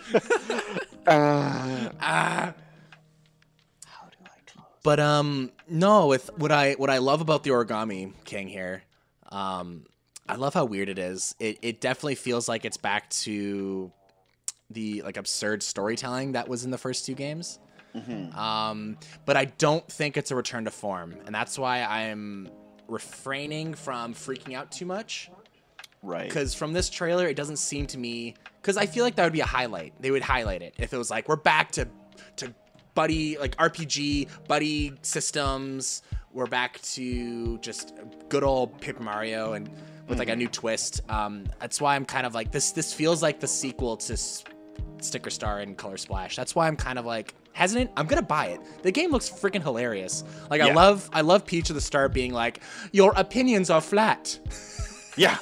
[1.06, 2.54] Ah.
[3.86, 4.66] how do I close?
[4.82, 6.06] But um, no.
[6.08, 8.82] With what I what I love about the Origami King here,
[9.30, 9.84] um,
[10.28, 11.34] I love how weird it is.
[11.40, 13.90] It it definitely feels like it's back to
[14.70, 17.58] the like absurd storytelling that was in the first two games.
[17.94, 18.34] Mhm.
[18.34, 22.48] Um, but I don't think it's a return to form, and that's why I'm
[22.88, 25.30] refraining from freaking out too much.
[26.02, 26.28] Right.
[26.28, 28.34] Because from this trailer, it doesn't seem to me.
[28.60, 29.92] Because I feel like that would be a highlight.
[30.00, 31.86] They would highlight it if it was like we're back to
[32.36, 32.54] to
[32.94, 36.02] buddy like RPG buddy systems.
[36.32, 37.92] We're back to just
[38.30, 39.68] good old Paper Mario and
[40.08, 41.00] with like a new twist.
[41.08, 42.72] Um, that's why I'm kind of like this.
[42.72, 44.44] This feels like the sequel to S-
[45.00, 46.36] Sticker Star and Color Splash.
[46.36, 47.90] That's why I'm kind of like hesitant.
[47.96, 48.60] I'm gonna buy it.
[48.82, 50.24] The game looks freaking hilarious.
[50.50, 52.62] Like I love I love Peach at the start being like,
[52.92, 54.38] your opinions are flat.
[55.16, 55.36] Yeah.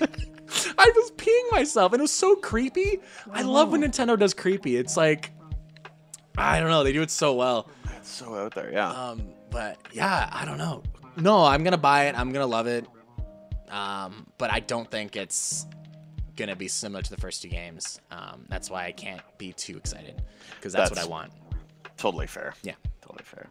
[0.78, 3.00] I was peeing myself, and it was so creepy.
[3.30, 4.76] I love when Nintendo does creepy.
[4.76, 5.30] It's like,
[6.36, 7.68] I don't know, they do it so well.
[7.96, 8.72] It's so out there.
[8.72, 8.90] Yeah.
[8.90, 10.82] Um, but yeah, I don't know.
[11.16, 12.18] No, I'm gonna buy it.
[12.18, 12.86] I'm gonna love it.
[13.70, 15.66] Um, but I don't think it's
[16.36, 18.00] gonna be similar to the first two games.
[18.10, 20.22] Um, that's why I can't be too excited
[20.56, 21.32] because that's, what I want.
[21.96, 22.54] totally fair.
[22.62, 22.74] Yeah.
[23.00, 23.48] Totally fair.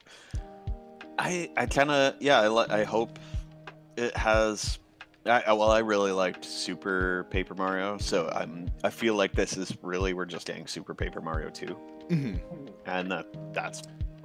[1.20, 2.40] I I kind of yeah.
[2.42, 3.20] I I hope
[3.98, 4.80] it has.
[5.26, 8.72] I, well, I really liked Super Paper Mario, so I'm.
[8.84, 12.36] I feel like this is really we're just getting Super Paper Mario 2, hmm
[12.86, 13.82] and that that's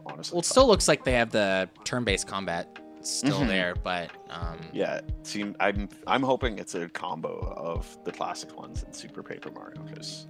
[0.06, 0.36] honestly.
[0.36, 0.50] Well, it fine.
[0.50, 3.48] still looks like they have the turn-based combat still Mhm.
[3.48, 8.82] there, but um, Yeah, seem I'm I'm hoping it's a combo of the classic ones
[8.84, 10.26] and Super Paper Mario because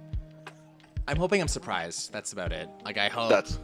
[1.07, 2.11] I'm hoping I'm surprised.
[2.13, 2.69] That's about it.
[2.85, 3.29] Like I hope.
[3.29, 3.59] that's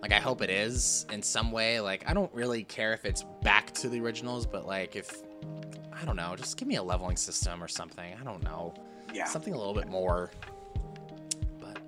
[0.00, 1.80] Like I hope it is in some way.
[1.80, 5.22] Like I don't really care if it's back to the originals, but like if
[5.92, 8.14] I don't know, just give me a leveling system or something.
[8.20, 8.74] I don't know.
[9.14, 10.30] yeah Something a little bit more.
[11.60, 11.78] But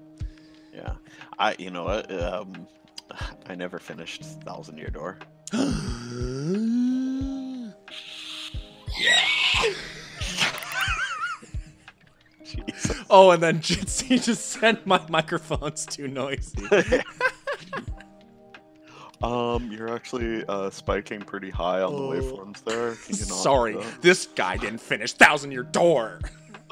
[0.73, 0.95] yeah.
[1.39, 2.69] I you know what um
[3.49, 5.19] I never finished Thousand Year Door.
[13.11, 16.67] Oh, and then Jitsi just said my microphone's too noisy.
[19.23, 22.11] Um, you're actually uh, spiking pretty high on the Oh.
[22.11, 22.95] waveforms there.
[22.95, 26.21] Can you not, Sorry, this guy didn't finish Thousand Year Door.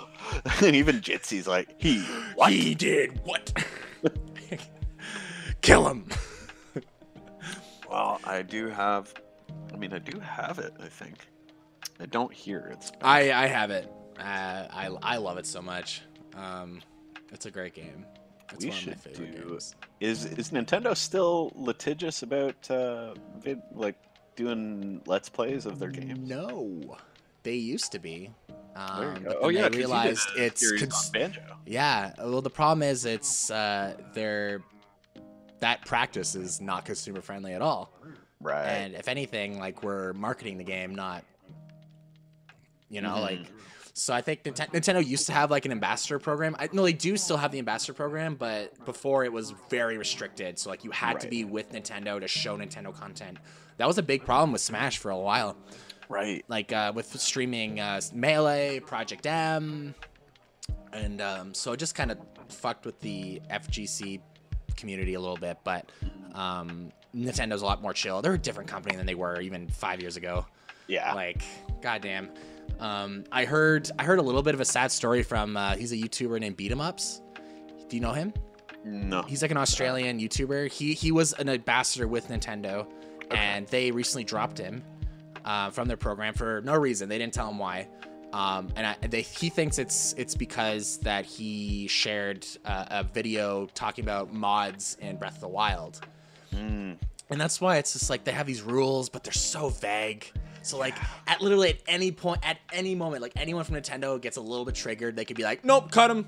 [0.62, 2.00] and even Jitsi's like, he
[2.34, 2.52] what?
[2.52, 3.50] He did what?
[5.62, 6.04] Kill him.
[7.92, 9.12] Well, I do have.
[9.72, 10.72] I mean, I do have it.
[10.82, 11.28] I think.
[12.00, 12.90] I don't hear it.
[13.02, 13.92] I I have it.
[14.18, 16.02] Uh, I I love it so much.
[16.34, 16.80] Um,
[17.30, 18.06] it's a great game.
[18.52, 19.74] It's We one of my should favorite do- games.
[20.00, 23.96] Is is Nintendo still litigious about uh, vid, like
[24.36, 26.18] doing let's plays of their games?
[26.28, 26.96] No,
[27.42, 28.30] they used to be.
[28.74, 31.42] Um, Oh yeah, they 'cause you did realized it's cons- on Banjo.
[31.66, 32.12] yeah.
[32.18, 34.62] Well, the problem is it's uh, they're
[35.62, 37.92] that practice is not consumer friendly at all.
[38.40, 38.66] Right.
[38.66, 41.24] And if anything, like we're marketing the game, not
[42.90, 43.22] you know, Mhm.
[43.22, 43.52] like.
[43.94, 46.56] So I think Nintendo, Nintendo used to have like an ambassador program.
[46.58, 50.58] I no, they do still have the ambassador program, but before it was very restricted.
[50.58, 53.38] So like you had to be with Nintendo to show Nintendo content.
[53.78, 55.56] That was a big problem with Smash for a while.
[56.08, 56.44] right.
[56.48, 59.94] Like uh, with streaming uh, Melee, Project M,
[60.92, 64.20] and um, so it just kind of fucked with the FGC
[64.76, 65.58] community a little bit.
[65.64, 65.90] But
[66.34, 68.22] um, Nintendo's a lot more chill.
[68.22, 70.46] They're a different company than they were even five years ago.
[70.88, 71.14] Yeah.
[71.14, 71.42] Like,
[71.80, 72.30] goddamn.
[72.80, 75.92] Um, I heard I heard a little bit of a sad story from uh, he's
[75.92, 77.20] a YouTuber named Beat 'em Ups.
[77.88, 78.32] Do you know him?
[78.84, 79.22] no.
[79.22, 80.70] He's like an Australian YouTuber.
[80.72, 82.86] He he was an ambassador with Nintendo,
[83.30, 84.82] and they recently dropped him
[85.44, 87.08] uh, from their program for no reason.
[87.08, 87.86] They didn't tell him why.
[88.32, 93.66] Um, and I, they, he thinks it's it's because that he shared uh, a video
[93.74, 96.00] talking about mods in Breath of the Wild.
[96.54, 96.96] Mm,
[97.30, 100.30] and that's why it's just like they have these rules, but they're so vague.
[100.62, 100.94] So like
[101.26, 104.64] at literally at any point, at any moment, like anyone from Nintendo gets a little
[104.64, 106.26] bit triggered, they could be like, "Nope, cut him."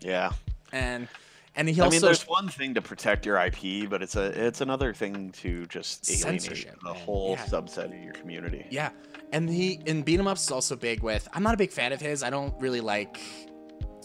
[0.00, 0.32] Yeah.
[0.72, 1.08] And
[1.56, 4.60] and he I mean, there's one thing to protect your IP, but it's a it's
[4.60, 7.44] another thing to just alienate the whole Yeah.
[7.46, 8.66] subset of your community.
[8.70, 8.90] Yeah,
[9.34, 11.28] and he in beat 'em ups is also big with.
[11.34, 12.22] I'm not a big fan of his.
[12.22, 13.20] I don't really like.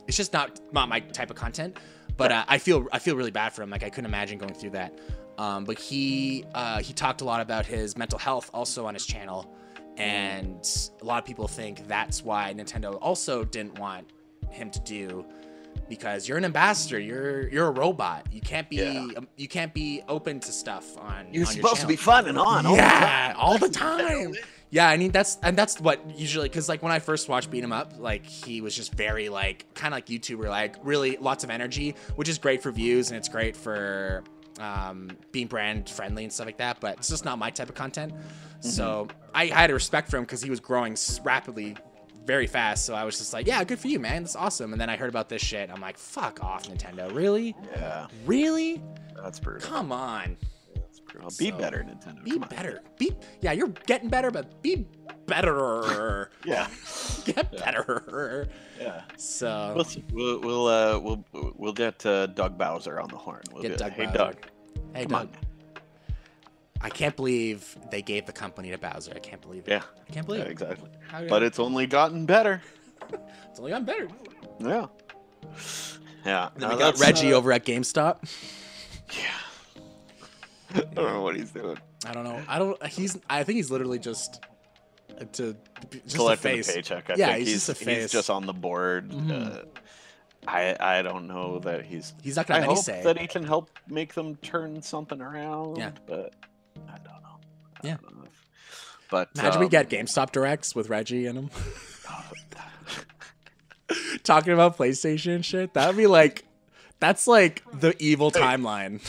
[0.08, 1.78] It's just not not my type of content.
[2.18, 3.70] But uh, I feel I feel really bad for him.
[3.70, 4.92] Like I couldn't imagine going through that.
[5.38, 9.06] Um, but he uh, he talked a lot about his mental health also on his
[9.06, 9.56] channel,
[9.98, 10.68] and
[11.02, 14.12] a lot of people think that's why Nintendo also didn't want
[14.50, 15.26] him to do
[15.88, 17.00] because you're an ambassador.
[17.00, 18.28] You're you're a robot.
[18.34, 19.08] You can't be Yeah.
[19.18, 21.28] um, you can't be open to stuff on.
[21.32, 22.66] You're on your supposed to be fun and on.
[22.66, 23.36] all the Yeah, time.
[23.38, 24.34] all the time.
[24.72, 27.64] Yeah, I mean that's and that's what usually because like when I first watched beat
[27.64, 31.44] him Up, like he was just very like kind of like YouTuber, like really lots
[31.44, 34.24] of energy, which is great for views and it's great for
[34.60, 36.80] um, being brand friendly and stuff like that.
[36.80, 38.14] But it's just not my type of content.
[38.60, 41.76] So I, I had respect for him because he was growing rapidly,
[42.26, 42.86] very fast.
[42.86, 44.22] So I was just like, yeah, good for you, man.
[44.24, 44.74] That's awesome.
[44.74, 45.70] And then I heard about this shit.
[45.72, 47.12] I'm like, fuck off, Nintendo.
[47.16, 47.56] Really?
[47.72, 48.84] Yeah, Really?
[49.16, 49.68] that's brutal.
[49.68, 50.38] Come on.
[51.12, 51.30] Brutal.
[51.38, 52.24] Be So, better, Nintendo.
[52.24, 52.50] Be Come on.
[52.50, 52.82] better.
[52.98, 54.88] Be yeah, you're getting better, but be
[55.26, 56.30] better.
[56.46, 56.68] Yeah,
[57.26, 58.48] Get better.
[58.80, 59.02] yeah.
[59.18, 60.04] So We'll see.
[60.12, 61.26] we'll we'll uh, we'll
[61.58, 63.42] we'll get uh, Doug Bowser on the horn.
[63.54, 64.18] We'll Get Doug hey Bowser.
[64.18, 64.36] Doug,
[64.94, 65.38] hey come Doug, on.
[66.82, 69.12] I can't believe they gave the company to Bowser.
[69.16, 69.72] I can't believe it.
[69.72, 70.52] Yeah, I can't believe yeah, it.
[70.52, 70.90] exactly.
[71.28, 72.62] But it's only gotten better.
[73.50, 74.08] it's only gotten better.
[74.60, 74.88] Yeah.
[76.26, 76.50] Yeah.
[76.56, 78.24] Then no, we got Reggie uh, over at GameStop.
[79.12, 79.24] Yeah.
[80.76, 81.78] I don't know what he's doing.
[82.06, 82.42] I don't know.
[82.48, 82.86] I don't.
[82.88, 83.18] He's.
[83.30, 84.44] I think he's literally just
[85.20, 85.56] uh, to
[86.04, 86.70] just a Collecting face.
[86.70, 87.10] a paycheck.
[87.10, 88.12] I Yeah, think he's he's just a he's face.
[88.12, 89.10] just on the board.
[89.10, 89.58] Mhm.
[89.58, 89.64] Uh,
[90.48, 92.14] I I don't know that he's.
[92.22, 93.02] He's not gonna I hope say.
[93.04, 95.78] that he can help make them turn something around.
[95.78, 95.92] Yeah.
[96.08, 96.34] But
[96.88, 97.40] I don't know.
[97.84, 97.98] I Yeah.
[98.02, 98.46] don't know if-
[99.12, 101.50] But Imagine we um, get GameStop directs with Reggie in them.
[104.24, 105.74] Talking about PlayStation shit.
[105.74, 106.46] That would be like,
[107.00, 109.02] that's like the evil timeline.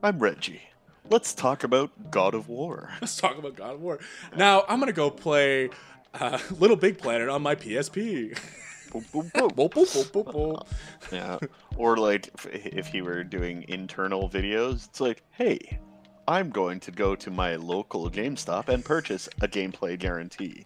[0.00, 0.62] I'm Reggie.
[1.10, 2.90] Let's talk about God of War.
[3.00, 3.98] Let's talk about God of War.
[4.36, 5.70] Now I'm gonna go play
[6.14, 8.38] uh, Little Big Planet on my PSP.
[8.88, 10.66] Boop, boop, boop.
[11.12, 11.38] Yeah.
[11.76, 15.78] Or like if, if he were doing internal videos, it's like, hey,
[16.26, 20.64] I'm going to go to my local GameStop and purchase a gameplay guarantee.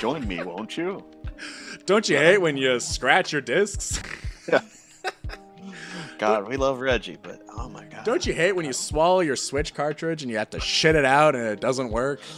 [0.00, 1.04] Join me, won't you?
[1.86, 4.00] Don't you hate when you scratch your discs?
[6.18, 8.04] God, we love Reggie, but oh my god.
[8.04, 11.04] Don't you hate when you swallow your Switch cartridge and you have to shit it
[11.04, 12.20] out and it doesn't work?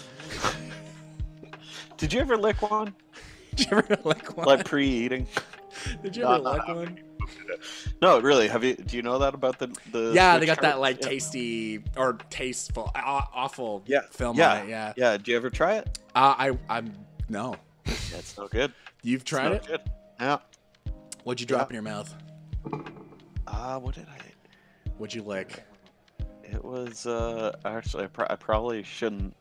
[1.96, 2.94] Did you ever lick one?
[3.56, 4.46] Did you ever lick one?
[4.46, 5.26] Like pre-eating?
[6.02, 6.74] Did you ever no, no.
[6.74, 7.00] one?
[8.00, 8.48] No, really.
[8.48, 8.74] Have you?
[8.76, 10.12] Do you know that about the the?
[10.14, 11.08] Yeah, Switch they got that like Yeah.
[11.08, 14.68] tasty or tasteful, awful Yeah, film yeah, on it.
[14.68, 14.92] Yeah.
[14.96, 15.16] Yeah.
[15.16, 15.98] Do you ever try it?
[16.14, 16.92] Uh, I I'm
[17.28, 17.56] no.
[17.86, 18.72] It's no good.
[19.02, 19.66] You've tried it.
[19.66, 19.80] Good.
[20.20, 20.38] Yeah.
[21.24, 21.78] What'd you drop Yeah.
[21.78, 22.14] in your mouth?
[23.56, 24.18] Uh, what did I?
[24.98, 25.64] What'd you lick?
[26.44, 29.34] It was uh actually I, pro- I probably shouldn't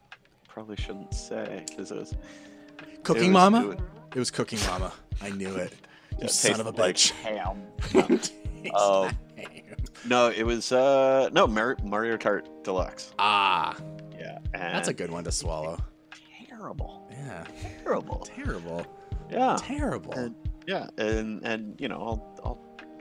[0.48, 3.62] probably shouldn't say because it was it Cooking was- Mama?
[3.64, 3.78] it was-
[4.16, 4.94] It was Cooking Mama.
[5.22, 5.74] I knew it.
[6.18, 7.12] You it son of a like bitch.
[7.12, 7.62] ham.
[8.74, 9.76] Um, like ham.
[10.08, 13.14] no, it was uh no Mar- Mario Kart Deluxe.
[13.20, 13.76] ah,
[14.18, 15.78] Yeah, that's a good one to swallow.
[16.50, 17.44] Terrible, Yeah.
[17.84, 18.20] terrible.
[18.34, 18.86] Terrible.
[19.30, 20.14] Yeah, Terrible.
[20.14, 22.24] and, yeah, and and you know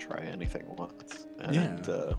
[0.07, 1.55] try anything once, and
[1.87, 1.93] Yeah.
[1.95, 2.15] uh,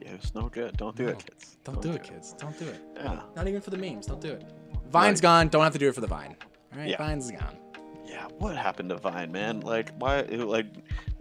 [0.00, 0.76] yeah, it's no good.
[0.76, 1.56] Don't do No, it, kids.
[1.64, 2.34] Don't do it, kids.
[2.38, 2.80] Don't do it.
[2.96, 4.06] Yeah, Not even for the memes.
[4.06, 4.44] Don't do it.
[4.88, 5.22] Vine's Right.
[5.22, 5.48] gone.
[5.48, 6.36] Don't have to do it for the Vine.
[6.72, 6.98] All right, Yeah.
[6.98, 7.56] Vine's gone.
[8.06, 8.26] yeah.
[8.38, 9.60] What happened to Vine, man?
[9.60, 10.22] Like why?
[10.22, 10.66] Like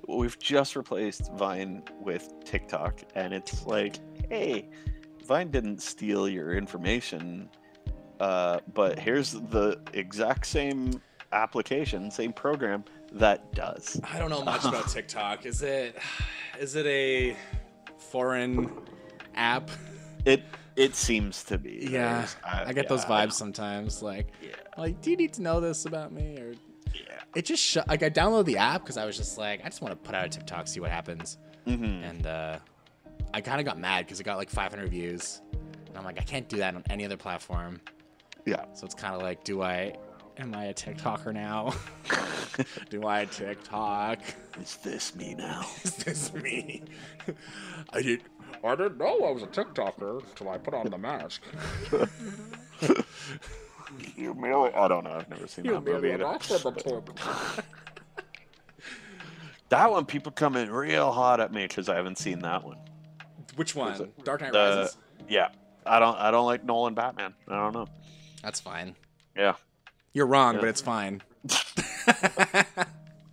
[0.08, 3.96] we've just replaced Vine with TikTok, and it's like,
[4.30, 4.70] hey,
[5.26, 7.50] Vine didn't steal your information,
[8.20, 14.00] uh, but here's the exact same application, same program that does.
[14.12, 15.46] I don't know much about TikTok.
[15.46, 15.98] Is it
[16.60, 17.36] is it a
[17.98, 18.72] foreign
[19.36, 19.70] app?
[20.26, 20.44] It
[20.76, 21.88] it seems to be.
[21.92, 24.02] Yeah, There's- I get those yeah, I vibes sometimes.
[24.02, 26.38] Like, Yeah, like, do you need to know this about me?
[26.40, 26.54] Or
[26.96, 27.20] yeah.
[27.36, 29.82] it just sh- like I downloaded the app because I was just like, I just
[29.82, 31.38] want to put out a TikTok, see what happens.
[31.68, 32.04] Mm-hmm.
[32.04, 32.58] And uh,
[33.36, 35.42] I kind of got mad because it got like 500 views,
[35.88, 37.80] and I'm like, I can't do that on any other platform.
[38.46, 38.66] Yeah.
[38.74, 39.94] So it's kind of like, do I?
[40.38, 41.74] Am I a TikToker now?
[42.90, 44.20] do I TikTok?
[44.60, 45.66] Is this me now?
[45.84, 46.84] Is this me?
[47.92, 48.24] I did.
[48.64, 51.44] I didn't know I was a TikToker until I put on the mask.
[54.16, 54.74] You merely.
[54.74, 55.12] I don't know.
[55.12, 56.14] I've never seen that movie.
[56.14, 56.38] either.
[59.70, 62.78] That one, people come in real hot at me because I haven't seen that one.
[63.56, 64.12] Which one?
[64.24, 64.98] Dark Knight Rises.
[65.30, 65.50] Yeah,
[65.86, 66.18] I don't.
[66.18, 67.34] I don't like Nolan Batman.
[67.48, 67.88] I don't know.
[68.42, 68.96] That's fine.
[69.36, 69.54] Yeah.
[70.14, 70.60] You're wrong, Yeah.
[70.62, 71.22] but it's fine.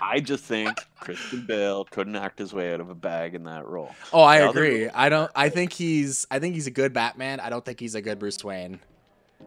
[0.03, 3.67] I just think Christian Bale couldn't act his way out of a bag in that
[3.67, 3.95] role.
[4.13, 4.89] oh, I other- agree.
[4.89, 5.31] I don't.
[5.35, 6.27] I think he's.
[6.31, 7.39] I think he's a good Batman.
[7.41, 8.81] I don't think he's a good Bruce Wayne.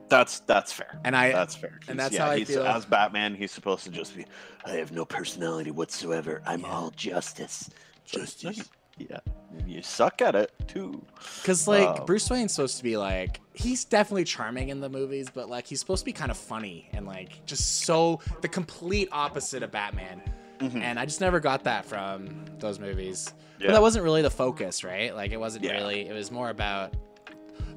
[0.10, 1.00] That's that's fair.
[1.04, 1.32] And I.
[1.32, 1.80] That's fair.
[1.88, 2.64] And that's yeah, how I he's, feel.
[2.66, 4.26] As Batman, he's supposed to just be.
[4.66, 6.42] I have no personality whatsoever.
[6.46, 7.70] I'm all justice.
[8.06, 8.70] Justice.
[9.00, 9.18] Yeah,
[9.66, 11.04] you suck at it too.
[11.42, 12.06] Because like Wow.
[12.06, 15.80] Bruce Wayne's supposed to be like he's definitely charming in the movies, but like he's
[15.80, 20.22] supposed to be kind of funny and like just so the complete opposite of Batman.
[20.60, 20.82] Mhm.
[20.82, 23.34] And I just never got that from those movies.
[23.60, 25.16] But that wasn't really the focus, right?
[25.16, 25.74] Like it wasn't Yeah.
[25.74, 26.08] really.
[26.08, 26.94] It was more about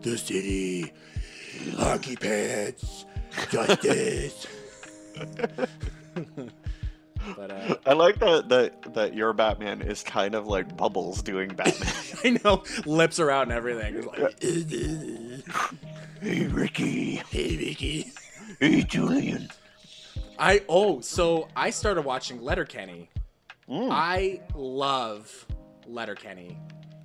[0.03, 0.93] the city,
[1.77, 3.05] hockey pants,
[3.51, 4.47] justice.
[7.37, 11.49] but uh, I like that that that your Batman is kind of like Bubbles doing
[11.49, 11.93] Batman.
[12.25, 14.07] I know lips are out and everything.
[14.07, 14.43] Like,
[16.21, 17.17] hey Ricky.
[17.31, 18.13] hey, Vicky.
[18.61, 19.51] Hey Julian.
[20.39, 23.11] I oh, so I started watching Letterkenny.
[23.69, 23.89] Mm.
[23.91, 25.47] I love
[25.87, 26.59] Letterkenny.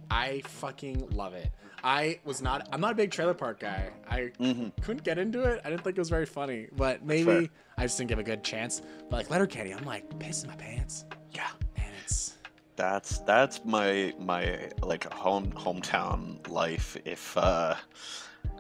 [0.10, 1.50] I fucking love it.
[1.84, 2.68] I was not.
[2.72, 3.90] I'm not a big trailer park guy.
[4.10, 4.72] I Mhm.
[4.82, 5.62] couldn't get into it.
[5.66, 6.68] I didn't think it was very funny.
[6.76, 7.50] But maybe.
[7.78, 8.82] I just didn't give it a good chance.
[9.10, 11.06] But like Letterkenny, I'm like pissing my pants.
[11.32, 11.48] Yeah.
[11.78, 12.38] Man, it's
[12.76, 16.98] That's that's my my like home hometown life.
[17.06, 17.76] If uh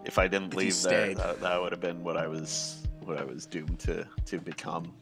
[0.04, 3.18] if I didn't If leave there, that, that would have been what I was what
[3.20, 4.94] I was doomed to to become.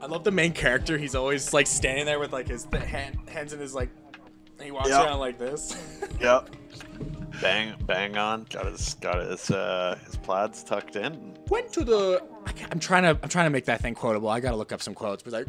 [0.00, 0.96] I love the main character.
[0.96, 3.90] He's always like standing there with like his hand, hands in his like.
[4.60, 5.04] And he walks Yeah.
[5.04, 5.74] around like this.
[6.20, 6.50] Yep.
[7.40, 8.44] Bang bang on.
[8.50, 11.34] Got his got his uh his plaids tucked in.
[11.48, 12.22] went to the.
[12.44, 13.18] I ca- I'm trying to.
[13.22, 14.28] I'm trying to make that thing quotable.
[14.28, 15.22] I gotta look up some quotes.
[15.22, 15.46] But like,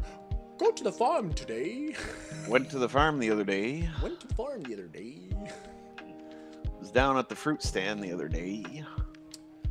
[0.57, 1.93] go to the farm today.
[2.47, 3.89] Went to the farm the other day.
[4.01, 5.17] Went to the farm the other day.
[6.79, 8.63] Was down at the fruit stand the other day.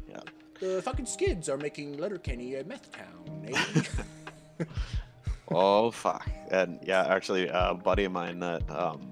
[0.06, 0.20] Yeah.
[0.60, 3.46] The fucking skids are making Letterkenny a meth town.
[3.48, 4.64] Eh?
[5.52, 6.28] Oh fuck!
[6.52, 9.09] And yeah, actually, a buddy of mine that um,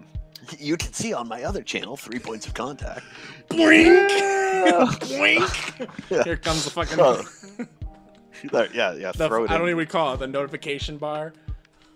[0.58, 3.02] you can see on my other channel, Three Points of Contact.
[3.48, 4.08] Blink.
[5.00, 5.42] Blink.
[6.10, 6.24] Yeah.
[6.24, 6.98] Here comes the fucking.
[7.00, 7.22] Oh,
[8.52, 9.10] There, yeah, yeah.
[9.12, 9.50] the- throw it.
[9.50, 11.32] I don't even what call it the notification bar.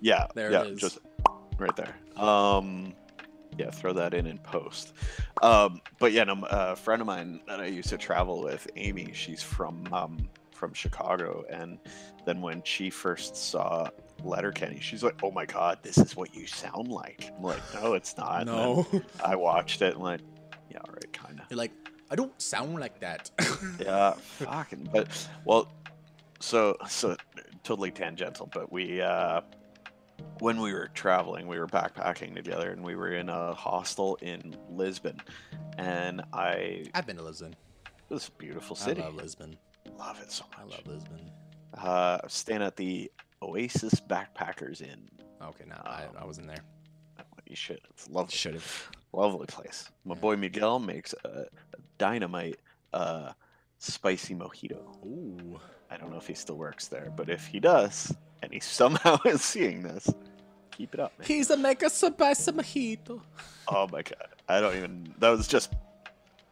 [0.00, 0.80] Yeah, There it yeah, is.
[0.80, 0.98] just
[1.58, 1.94] right there.
[2.16, 2.94] Um,
[3.56, 4.92] yeah, throw that in and post.
[5.40, 9.12] Um, but yeah, no, a friend of mine that I used to travel with, Amy,
[9.14, 11.78] she's from um from Chicago, and
[12.24, 13.88] then when she first saw
[14.24, 17.94] Letterkenny, she's like, "Oh my god, this is what you sound like." I'm like, "No,
[17.94, 18.86] it's not." No.
[19.24, 20.20] I watched it and like,
[20.70, 21.46] yeah, all right, kind of.
[21.50, 21.72] You're like,
[22.10, 23.30] I don't sound like that.
[23.80, 24.88] Yeah, fucking.
[24.92, 25.08] But
[25.44, 25.72] well,
[26.40, 27.16] so so
[27.62, 28.48] totally tangential.
[28.52, 29.40] But we uh,
[30.40, 34.56] when we were traveling, we were backpacking together, and we were in a hostel in
[34.68, 35.20] Lisbon,
[35.78, 37.54] and I I've been to Lisbon.
[37.86, 39.00] it was a beautiful city.
[39.00, 39.56] I love Lisbon.
[39.98, 40.58] Love it so much.
[40.60, 41.30] I love Lisbon.
[41.74, 43.10] Uh, staying at the
[43.42, 45.08] Oasis Backpackers Inn.
[45.42, 46.64] Okay, no, I, I wasn't there.
[47.48, 47.80] You should.
[47.90, 48.34] It's lovely.
[48.34, 48.90] Should have.
[49.12, 49.90] Lovely place.
[50.04, 51.46] My boy Miguel makes a, a
[51.98, 52.60] dynamite
[52.94, 53.32] uh,
[53.78, 54.80] spicy mojito.
[55.04, 55.60] Ooh.
[55.90, 59.18] I don't know if he still works there, but if he does, and he somehow
[59.26, 60.08] is seeing this,
[60.70, 61.26] keep it up, man.
[61.26, 63.20] He's a mega spicy mojito.
[63.68, 65.14] Oh my god, I don't even.
[65.18, 65.74] That was just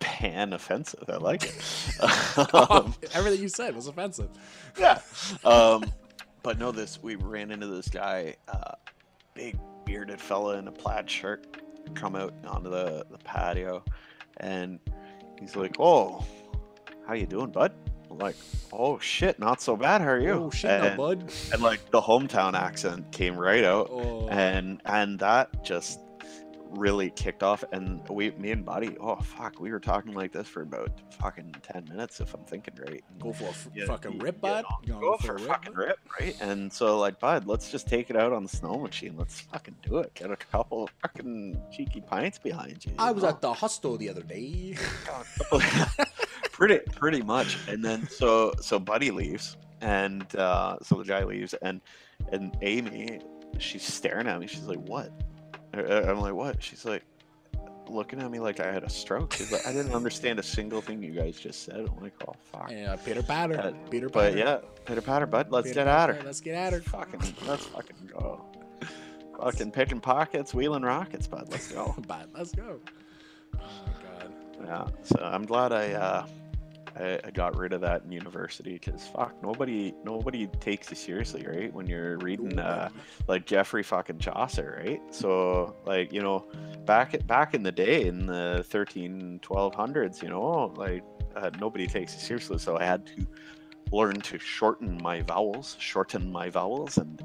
[0.01, 1.05] pan offensive.
[1.09, 2.55] I like it.
[2.55, 4.29] um, Everything you said was offensive.
[4.79, 5.01] yeah.
[5.45, 5.85] Um,
[6.43, 8.73] but no, this we ran into this guy, uh,
[9.35, 11.47] big bearded fella in a plaid shirt,
[11.95, 13.83] come out onto the, the patio,
[14.39, 14.79] and
[15.39, 16.25] he's like, "Oh,
[17.07, 17.73] how you doing, bud?"
[18.11, 18.37] I'm like,
[18.73, 20.01] "Oh shit, not so bad.
[20.01, 21.33] How are you?" Oh shit, and, no, bud.
[21.53, 24.29] and like the hometown accent came right out, Oh.
[24.29, 26.01] and and that just
[26.73, 30.47] really kicked off and we me and buddy oh fuck we were talking like this
[30.47, 33.87] for about fucking 10 minutes if i'm thinking right And, Go for a f- yeah,
[33.87, 34.65] fucking rip, bud.
[34.85, 35.79] You gonna go for a rip, fucking bud?
[35.81, 39.15] rip right and so like bud let's just take it out on the snow machine
[39.19, 43.25] let's fucking do it get a couple fucking cheeky pints behind you, you I was
[43.25, 43.31] know?
[43.31, 44.77] at the hostel the other day.
[46.53, 51.55] pretty pretty much and then so so buddy leaves and uh so the guy leaves
[51.63, 51.81] and
[52.33, 53.21] and amy
[53.59, 55.11] she's staring at me she's like what
[55.75, 57.03] i'm like what she's like
[57.89, 60.81] looking at me like i had a stroke she's like i didn't understand a single
[60.81, 63.59] thing you guys just said i'm like oh fuck Yeah, Peter Patter.
[63.59, 64.39] Uh, Peter but Patter.
[64.39, 66.81] yeah pitter patter bud let's Peter get at her Let's get at her.
[66.83, 68.41] fucking let's fucking go
[69.41, 72.79] fucking picking pockets wheeling rockets bud let's go Bud, let's go.
[73.55, 74.33] Oh my god.
[74.65, 76.27] Yeah, so I'm glad I uh,
[76.97, 81.47] I, I got rid of that in university because fuck, nobody nobody takes you seriously,
[81.47, 81.73] right?
[81.73, 82.91] When you're reading uh,
[83.29, 85.01] like Geoffrey fucking Chaucer, right?
[85.11, 86.47] So like you know,
[86.85, 91.03] back back in the day in the 13 1200s, you know, like
[91.37, 93.27] uh, nobody takes you seriously, so I had to
[93.93, 97.23] learn to shorten my vowels, shorten my vowels, and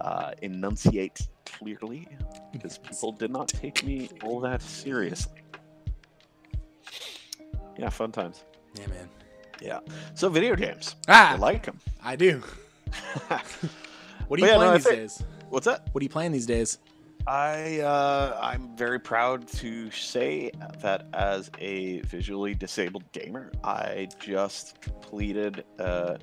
[0.00, 2.06] uh, enunciate clearly
[2.52, 5.42] because people did not take me all that seriously.
[7.78, 8.44] Yeah, fun times.
[8.74, 9.08] Yeah, man.
[9.60, 9.80] Yeah.
[10.14, 10.96] So video games.
[11.08, 11.78] Ah, I like them.
[12.02, 12.42] I do.
[14.28, 15.22] What are you yeah, playing I these think- days?
[15.48, 15.88] What's that?
[15.90, 16.78] What are you playing these days?
[17.26, 24.80] I uh, I'm very proud to say that as a visually disabled gamer, I just
[24.80, 26.18] completed uh,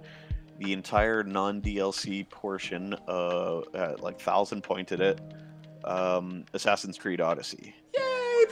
[0.60, 5.20] the entire non DLC portion of uh, like thousand pointed it
[5.84, 7.76] um, Assassin's Creed Odyssey.
[7.94, 8.46] Yay!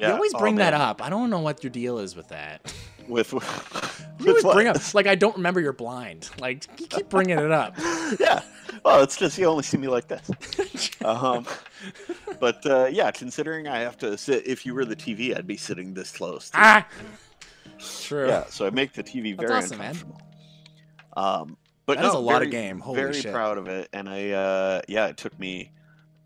[0.00, 1.02] You always bring that up.
[1.02, 2.72] I don't know what your deal is with that.
[3.08, 3.32] with.
[3.32, 3.40] You
[4.28, 6.30] always with bring up like I don't remember you're blind.
[6.38, 7.74] Like you keep bringing it up.
[8.20, 8.42] yeah.
[8.84, 10.90] Well, it's just you only see me like this.
[11.04, 11.46] Um,
[12.38, 15.56] but uh, yeah, considering I have to sit, if you were the TV, I'd be
[15.56, 16.50] sitting this close.
[16.50, 16.88] to- ah.
[18.04, 18.28] True.
[18.28, 19.90] Yeah, so I make the TV That's very awesome, man.
[19.90, 20.22] uncomfortable.
[21.16, 22.78] Um, but That no, is a lot of game.
[22.78, 23.02] Holy shit.
[23.04, 23.32] very shit.
[23.32, 25.72] proud of it, and I uh, yeah, it took me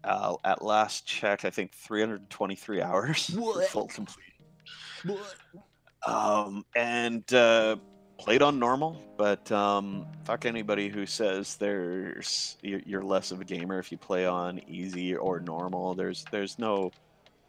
[0.07, 3.69] uh, at last check, I think 323 hours What?
[3.69, 4.25] full complete.
[6.07, 7.77] Um, and uh,
[8.19, 13.79] played on normal, but um, fuck anybody who says there's you're, less of a gamer
[13.79, 15.95] if you play on easy or normal.
[15.95, 16.93] There's there's no,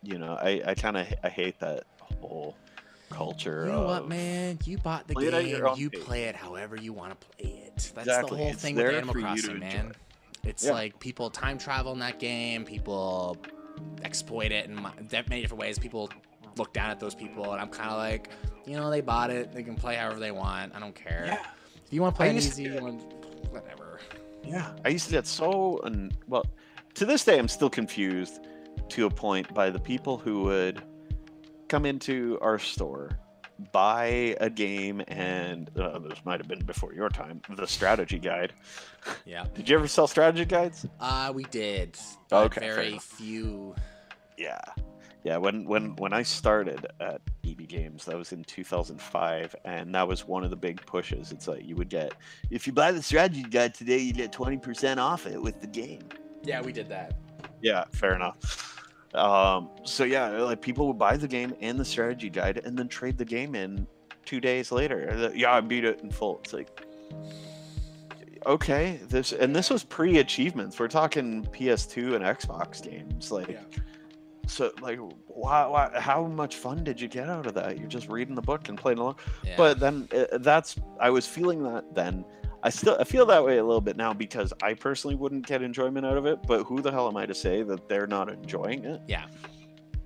[0.02, 2.56] you know, I I kind of I hate that whole
[3.10, 3.66] culture.
[3.66, 4.60] You know what, man?
[4.66, 5.64] You bought the Play it at game.
[5.76, 7.74] You play it however you want to play it.
[7.76, 8.38] That's Exactly.
[8.38, 9.92] the whole It's thing with Animal you to enjoy.
[10.44, 10.50] Man.
[10.50, 10.72] It's Yeah.
[10.74, 12.66] like people time travel in that game.
[12.66, 13.38] People
[14.04, 14.76] exploit it in
[15.10, 15.78] that many different ways.
[15.80, 16.10] People
[16.58, 18.30] look down at those people, and I'm kind of like,
[18.66, 19.52] you know, they bought it.
[19.52, 20.76] They can play however they want.
[20.76, 21.24] I don't care.
[21.28, 21.46] Yeah.
[21.86, 23.02] If you want to play I it to easy, you want
[23.52, 24.00] whatever.
[24.44, 26.46] Yeah, I used to get so and well,
[26.96, 28.40] to this day I'm still confused
[28.90, 30.82] to a point by the people who would
[31.68, 33.20] come into our store,
[33.72, 38.54] buy a game, and uh, this might have been before your time, the strategy guide.
[39.26, 39.46] Yeah.
[39.54, 40.86] Did you ever sell strategy guides?
[41.00, 41.98] Uh, we did.
[42.32, 43.76] Okay, Very few.
[44.38, 44.60] Yeah,
[45.24, 45.38] yeah.
[45.38, 50.28] When when when I started at EB Games, that was in 2005, and that was
[50.28, 51.32] one of the big pushes.
[51.32, 52.14] It's like you would get
[52.52, 56.04] if you buy the strategy guide today, you get 20% off it with the game.
[56.44, 57.16] Yeah, we did that.
[57.62, 58.77] Yeah, fair enough.
[59.14, 62.88] Um, so yeah, like people would buy the game and the strategy guide and then
[62.88, 63.88] trade the game in
[64.26, 65.32] two days later.
[65.36, 66.40] Yeah, I beat it in full.
[66.44, 66.84] It's like,
[68.46, 70.80] okay, this and this was pre-achievements.
[70.80, 73.32] We're talking PS2 and Xbox games.
[73.32, 73.62] Like, Yeah.
[74.48, 77.78] so like, why, why, how much fun did you get out of that?
[77.78, 79.16] You're just reading the book and playing along.
[79.44, 79.56] Yeah.
[79.58, 82.26] But then uh, that's I was feeling that then.
[82.64, 85.62] I still I feel that way a little bit now because I personally wouldn't get
[85.62, 86.40] enjoyment out of it.
[86.46, 89.02] But who the hell am I to say that they're not enjoying it?
[89.08, 89.26] Yeah.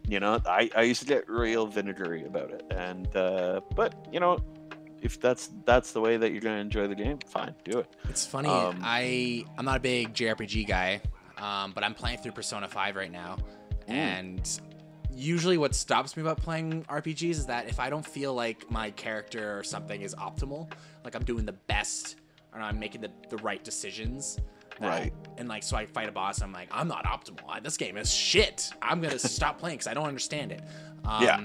[0.07, 4.19] You know, I, I used to get real vinegary about it, and uh, but you
[4.19, 4.39] know,
[5.01, 7.87] if that's that's the way that you're gonna enjoy the game, fine, do it.
[8.09, 8.49] It's funny.
[8.49, 11.01] Um, I I'm not a big JRPG guy,
[11.37, 13.37] um, but I'm playing through Persona 5 right now,
[13.87, 14.59] and
[15.13, 18.91] usually what stops me about playing RPGs is that if I don't feel like my
[18.91, 20.71] character or something is optimal,
[21.03, 22.17] like I'm doing the best
[22.53, 24.37] or I'm making the, the right decisions.
[24.79, 25.13] that- Right.
[25.37, 27.43] And like, so I fight a boss and I'm like, I'm not optimal.
[27.49, 28.69] I- This game is shit.
[28.81, 30.61] I'm going to stop playing because I don't understand it.
[31.05, 31.39] Um, Yeah.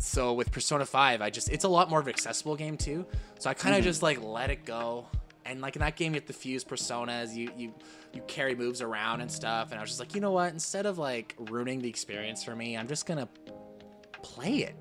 [0.00, 3.04] So with Persona 5, I just, it's a lot more of an accessible game too.
[3.38, 3.84] So I kind of Mhm.
[3.84, 5.06] just like let it go.
[5.44, 7.34] And like in that game, you have to fuse personas.
[7.34, 7.74] You, you,
[8.14, 9.70] you carry moves around and stuff.
[9.72, 10.52] And I was just like, you know what?
[10.52, 13.28] Instead of like ruining the experience for me, I'm just going to
[14.22, 14.74] play it.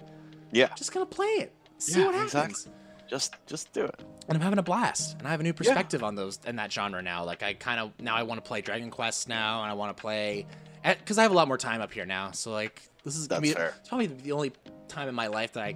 [0.52, 1.54] Yeah, Just going to play it.
[1.78, 2.72] See Yeah, what happens exactly.
[3.10, 4.00] Just just do it.
[4.28, 5.18] and I'm having a blast.
[5.20, 7.24] And I have a new perspective on those in that genre now.
[7.26, 9.96] Like I kind of now I want to play Dragon Quest now, and I want
[9.96, 10.46] to play
[10.84, 12.32] eh, because I have a lot more time up here now.
[12.32, 13.74] So like this is gonna be fair.
[13.80, 14.52] it's probably the only
[14.88, 15.76] time in my life that I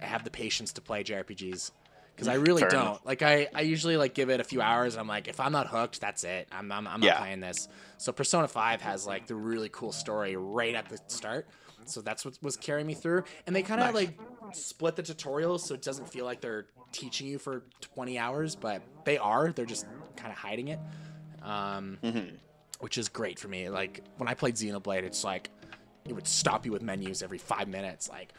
[0.00, 1.70] have the patience to play JRPGs.
[2.14, 2.80] Because I really Fair don't.
[2.82, 3.00] enough.
[3.06, 5.50] Like I, I usually like give it a few hours and I'm like, if I'm
[5.50, 6.46] not hooked, that's it.
[6.52, 7.68] I'm I'm, I'm not playing this.
[7.96, 11.48] So Persona 5 has like the really cool story right at the start.
[11.86, 13.24] So that's what was carrying me through.
[13.46, 13.94] And they kind of Nice.
[14.08, 14.18] like
[14.56, 18.82] split the tutorials so it doesn't feel like they're teaching you for 20 hours, but
[19.04, 19.50] they are.
[19.52, 19.86] They're just
[20.16, 20.78] kind of hiding it.
[21.42, 22.38] Um, Mhm.
[22.80, 23.68] which is great for me.
[23.68, 25.50] Like when I played Xenoblade, it's like
[26.04, 28.08] it would stop you with menus every five minutes.
[28.08, 28.32] Like,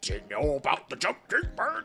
[0.00, 1.84] do you know about the jump keeper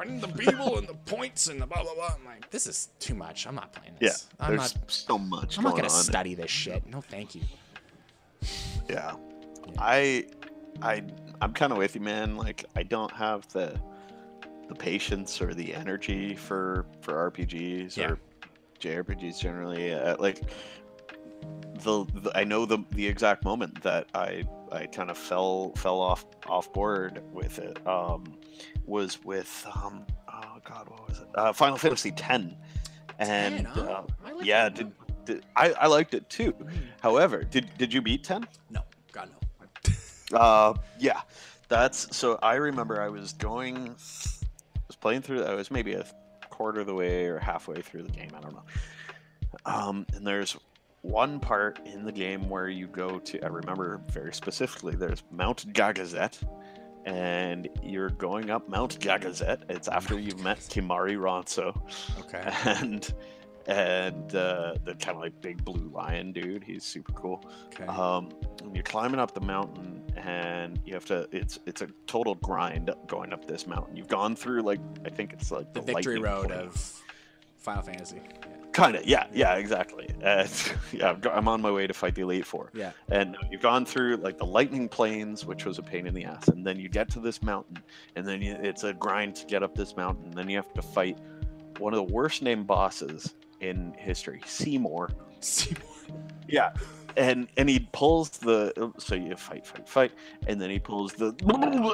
[0.00, 2.14] and the people and the points and the blah blah blah?
[2.18, 3.46] I'm like, this is too much.
[3.46, 4.26] I'm not playing this.
[4.40, 4.44] Yeah.
[4.46, 4.90] I'm there's not.
[4.90, 6.02] so much I'm not going gonna on.
[6.02, 6.86] study this shit.
[6.86, 7.42] No, thank you.
[8.88, 9.14] Yeah.
[9.78, 10.26] I
[10.80, 11.02] I
[11.40, 12.36] I'm kind of with you, man.
[12.36, 13.78] Like I don't have the
[14.68, 18.10] the patience or the energy for for RPGs Yeah.
[18.12, 18.18] or
[18.80, 19.92] JRPGs generally.
[19.92, 20.42] Uh, like
[21.82, 26.00] the, the I know the the exact moment that I I kind of fell fell
[26.00, 28.24] off off board with it um,
[28.86, 32.54] was with um, oh god what was it uh, Final Fantasy X and
[33.18, 33.80] 10, huh?
[33.82, 34.92] uh, like yeah did,
[35.24, 36.52] did I I liked it too.
[36.52, 36.70] Mm.
[37.00, 38.46] However, did did you beat ten?
[38.70, 39.41] No, God no.
[40.32, 41.20] Uh, yeah,
[41.68, 42.38] that's so.
[42.42, 43.76] I remember I was going,
[44.76, 45.44] I was playing through.
[45.44, 46.04] I was maybe a
[46.50, 48.30] quarter of the way or halfway through the game.
[48.36, 48.64] I don't know.
[49.66, 50.56] Um, and there's
[51.02, 53.42] one part in the game where you go to.
[53.44, 54.94] I remember very specifically.
[54.94, 56.42] There's Mount Gagazet,
[57.04, 59.62] and you're going up Mount Gagazet.
[59.68, 61.76] It's after you've met Kimahri Ronso
[62.20, 62.50] Okay.
[62.64, 63.12] and
[63.66, 66.64] and uh, the kind of like big blue lion dude.
[66.64, 67.44] He's super cool.
[67.66, 67.84] Okay.
[67.86, 68.30] Um,
[68.62, 71.28] and you're climbing up the mountain, and you have to.
[71.32, 73.96] It's it's a total grind going up this mountain.
[73.96, 76.60] You've gone through like I think it's like the victory road point.
[76.60, 77.02] of
[77.58, 78.20] Final Fantasy.
[78.72, 80.08] Kind of, yeah, yeah, exactly.
[80.22, 80.46] Uh,
[80.92, 82.92] yeah, I'm on my way to fight the Elite Four, Yeah.
[83.10, 86.46] and you've gone through like the lightning plains, which was a pain in the ass,
[86.46, 87.76] and then you get to this mountain,
[88.14, 90.30] and then you, it's a grind to get up this mountain.
[90.30, 91.18] Then you have to fight
[91.78, 95.10] one of the worst named bosses in history, Seymour.
[95.40, 95.82] Seymour.
[96.48, 96.72] Yeah,
[97.16, 100.12] and and he pulls the so you fight, fight, fight,
[100.46, 101.32] and then he pulls the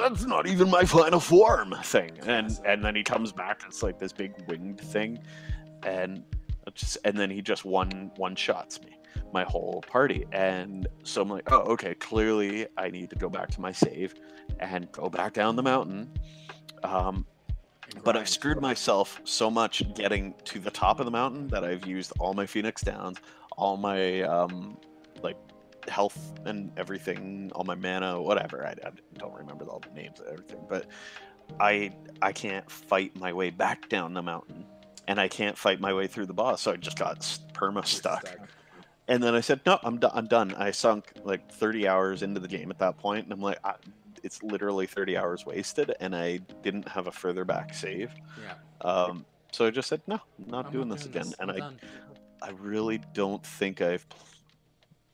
[0.01, 3.63] that's not even my final form thing, and and then he comes back.
[3.67, 5.19] It's like this big winged thing,
[5.83, 6.23] and
[6.73, 8.97] just and then he just one one shots me,
[9.33, 13.49] my whole party, and so I'm like, oh okay, clearly I need to go back
[13.51, 14.15] to my save,
[14.59, 16.11] and go back down the mountain.
[16.83, 17.25] Um,
[18.03, 21.87] but I've screwed myself so much getting to the top of the mountain that I've
[21.87, 23.17] used all my Phoenix Downs,
[23.57, 24.77] all my um,
[25.89, 28.65] health and everything, all my mana, whatever.
[28.65, 30.85] I, I don't remember all the names of everything, but
[31.59, 34.65] I I can't fight my way back down the mountain,
[35.07, 36.61] and I can't fight my way through the boss.
[36.61, 37.19] So I just got
[37.53, 38.29] perma stuck.
[39.07, 40.11] And then I said, no, I'm done.
[40.13, 40.53] I'm done.
[40.53, 43.73] I sunk like 30 hours into the game at that point, and I'm like, I,
[44.23, 48.11] it's literally 30 hours wasted, and I didn't have a further back save.
[48.39, 48.87] Yeah.
[48.87, 51.33] Um, so I just said, no, I'm not I'm doing this again.
[51.39, 51.79] And I'm I, done.
[52.41, 54.05] I really don't think I've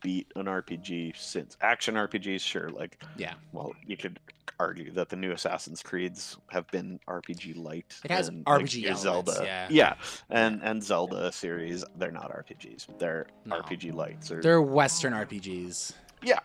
[0.01, 2.41] beat an RPG since action RPGs.
[2.41, 3.33] Sure, like, Yeah.
[3.51, 4.19] well, you could
[4.59, 7.93] argue that the new Assassin's Creeds have been RPG light.
[8.03, 9.67] It has and, RPG elements, Zelda, yeah.
[9.69, 9.95] yeah,
[10.29, 12.87] and and Zelda series, they're not RPGs.
[12.99, 13.59] They're No.
[13.61, 14.31] RPG lights.
[14.31, 15.93] Or They're Western RPGs.
[16.21, 16.39] yeah,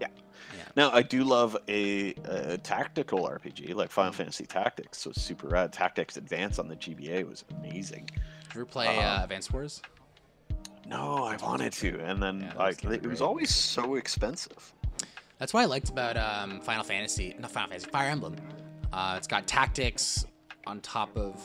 [0.00, 0.08] yeah.
[0.56, 0.64] Yeah.
[0.76, 4.98] Now I do love a, a tactical RPG like Final Fantasy Tactics.
[4.98, 5.72] So super rad.
[5.72, 8.06] Tactics Advance on the GBA was amazing.
[8.06, 8.16] Did
[8.54, 9.80] you ever play uh, Um, Advance Wars?
[10.86, 14.72] No, I wanted to, and then Yeah, like it was always so expensive.
[15.38, 18.36] That's what I liked about um, Final Fantasy, not Final Fantasy, Fire Emblem.
[18.92, 20.24] Uh, it's got tactics
[20.66, 21.40] on top of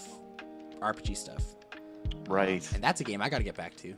[0.79, 1.43] RPG stuff.
[1.73, 2.67] Um, Right.
[2.73, 3.93] and that's a game I got to get back to.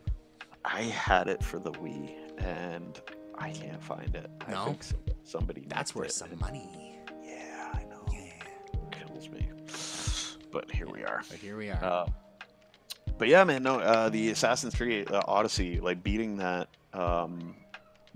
[0.66, 2.12] I had it for the Wii,
[2.44, 3.00] and
[3.38, 4.30] I can't find it.
[4.46, 4.66] I No?
[4.66, 4.82] think
[5.24, 5.64] somebody.
[5.68, 7.00] That's worth some money.
[7.24, 8.06] Yeah, I know.
[8.12, 8.34] Yeah.
[8.92, 9.48] Kills me.
[10.52, 11.22] But here we are.
[11.30, 11.84] But here we are.
[11.84, 12.06] Uh,
[13.18, 17.56] but yeah, man, no, uh, the Assassin's Creed uh, Odyssey, like beating that, um,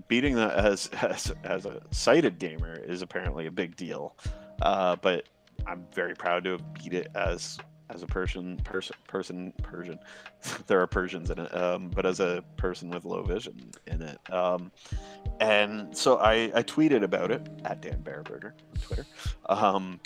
[0.08, 4.16] beating that as, as as a sighted gamer is apparently a big deal.
[4.60, 5.28] Uh, but
[5.66, 7.58] I'm very proud to have beat it as
[7.90, 9.98] as a Persian person person Persian.
[10.66, 14.18] there are Persians in it, um, but as a person with low vision in it.
[14.32, 14.70] Um,
[15.40, 19.06] and so I, I tweeted about it at Dan Bearburger on Twitter.
[19.46, 20.00] Um,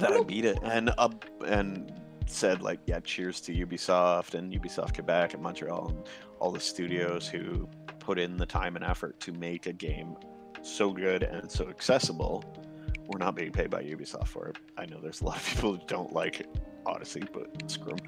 [0.00, 1.92] that I beat it and up and
[2.30, 6.08] said like yeah cheers to ubisoft and ubisoft quebec and montreal and
[6.40, 7.68] all the studios who
[7.98, 10.16] put in the time and effort to make a game
[10.62, 12.42] so good and so accessible.
[13.06, 14.58] We're not being paid by ubisoft for it.
[14.76, 16.46] I know there's a lot of people who don't like
[16.86, 17.98] odyssey but screw 'em.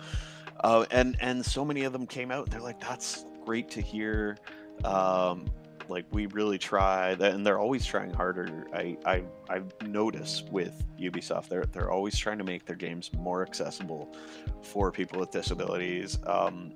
[0.62, 2.50] Uh, and and so many of them came out.
[2.50, 4.36] They're like that's great to hear.
[4.84, 5.46] Um,
[5.90, 11.48] like we really tried and they're always trying harder i i i notice with ubisoft
[11.48, 14.14] they're they're always trying to make their games more accessible
[14.62, 16.72] for people with disabilities um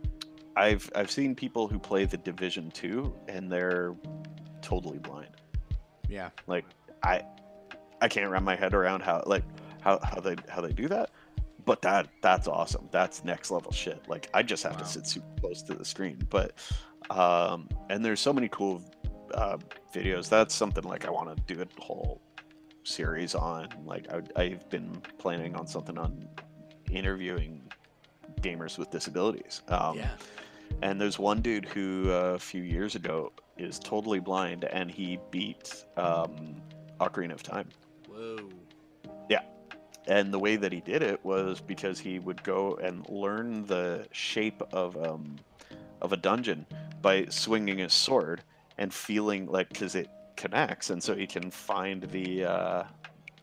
[0.57, 3.95] i've i've seen people who play the division 2 and they're
[4.61, 5.31] totally blind
[6.09, 6.31] yeah.
[6.47, 6.65] like
[7.03, 7.23] i
[8.01, 9.45] i can't wrap my head around how like
[9.81, 11.11] how, how they how they do that
[11.65, 14.79] but that that's awesome that's next level shit like i just have Wow.
[14.81, 16.53] to sit super close to the screen but
[17.11, 18.83] um and there's so many cool
[19.35, 19.59] uh,
[19.95, 22.21] videos that's something like i want to do a whole
[22.85, 26.29] series on like I, i've been planning on something on
[26.91, 27.63] interviewing
[28.41, 30.11] gamers with disabilities um yeah.
[30.83, 35.19] and there's one dude who uh, a few years ago is totally blind, and he
[35.31, 36.57] beat um,
[37.01, 37.69] Ocarina of Time.
[38.09, 38.51] Whoa.
[39.29, 39.43] Yeah.
[40.07, 44.07] And the way that he did it was because he would go and learn the
[44.13, 45.37] shape of um,
[46.03, 46.67] of a dungeon
[47.01, 48.43] by swinging his sword
[48.79, 52.85] and feeling like because it connects, and so he can find the uh,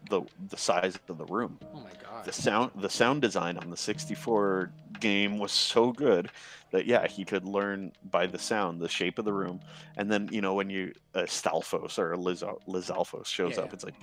[0.10, 1.60] the the size of the room.
[1.74, 2.26] Oh my god.
[2.26, 6.30] The sound the sound design on the 64 game was so good
[6.72, 9.60] that yeah he could learn by the sound the shape of the room
[9.98, 13.74] and then you know when you uh, Stalfos or Liz Lizalfos shows Yeah, up yeah.
[13.74, 13.96] it's like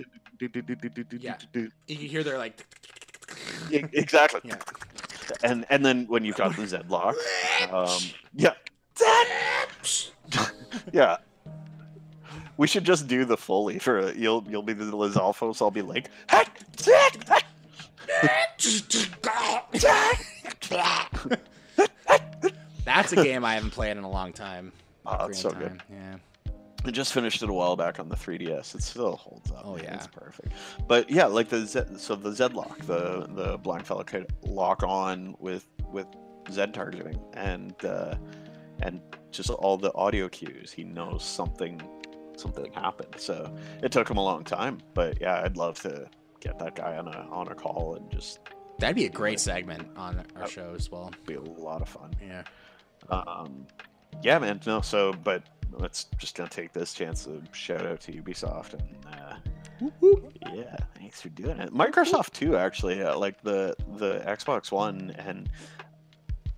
[1.19, 1.37] Yeah.
[1.87, 2.65] You hear they're like.
[3.71, 4.57] Exactly Yeah.
[5.43, 7.15] and and then when you've got the Zedlock
[7.71, 8.01] um
[8.35, 8.53] yeah
[10.93, 11.17] yeah
[12.59, 15.81] we should just do the foley for you'll you'll be the Lizalfo, so I'll be
[15.81, 16.09] like
[22.85, 24.71] That's a game I haven't played in a long time.
[25.05, 25.81] Oh, it's so of good.
[25.89, 26.17] Yeah.
[26.85, 28.75] I just finished it a while back on the 3DS.
[28.75, 29.63] It still holds up.
[29.63, 29.95] Oh, yeah.
[29.95, 30.51] it's perfect.
[30.87, 34.83] But yeah, like the Z, so the Z lock, the the blind fella could lock
[34.83, 36.05] on with with
[36.51, 38.15] Z targeting and uh,
[38.81, 39.01] and
[39.31, 40.71] just all the audio cues.
[40.71, 41.81] He knows something
[42.37, 43.15] something happened.
[43.17, 43.53] So
[43.83, 46.09] it took him a long time, but yeah, I'd love to
[46.39, 48.39] get that guy on a on a call and just
[48.79, 51.11] That'd be a great segment on our show as well.
[51.25, 52.13] be a lot of fun.
[52.25, 52.43] Yeah.
[53.09, 53.67] Um,
[54.23, 54.61] yeah, man.
[54.65, 59.05] No, so but let's just gonna take this chance to shout out to Ubisoft and
[59.13, 59.35] uh,
[60.53, 61.73] yeah, thanks for doing it.
[61.73, 63.01] Microsoft too, actually.
[63.01, 65.49] Uh, like the the Xbox One, and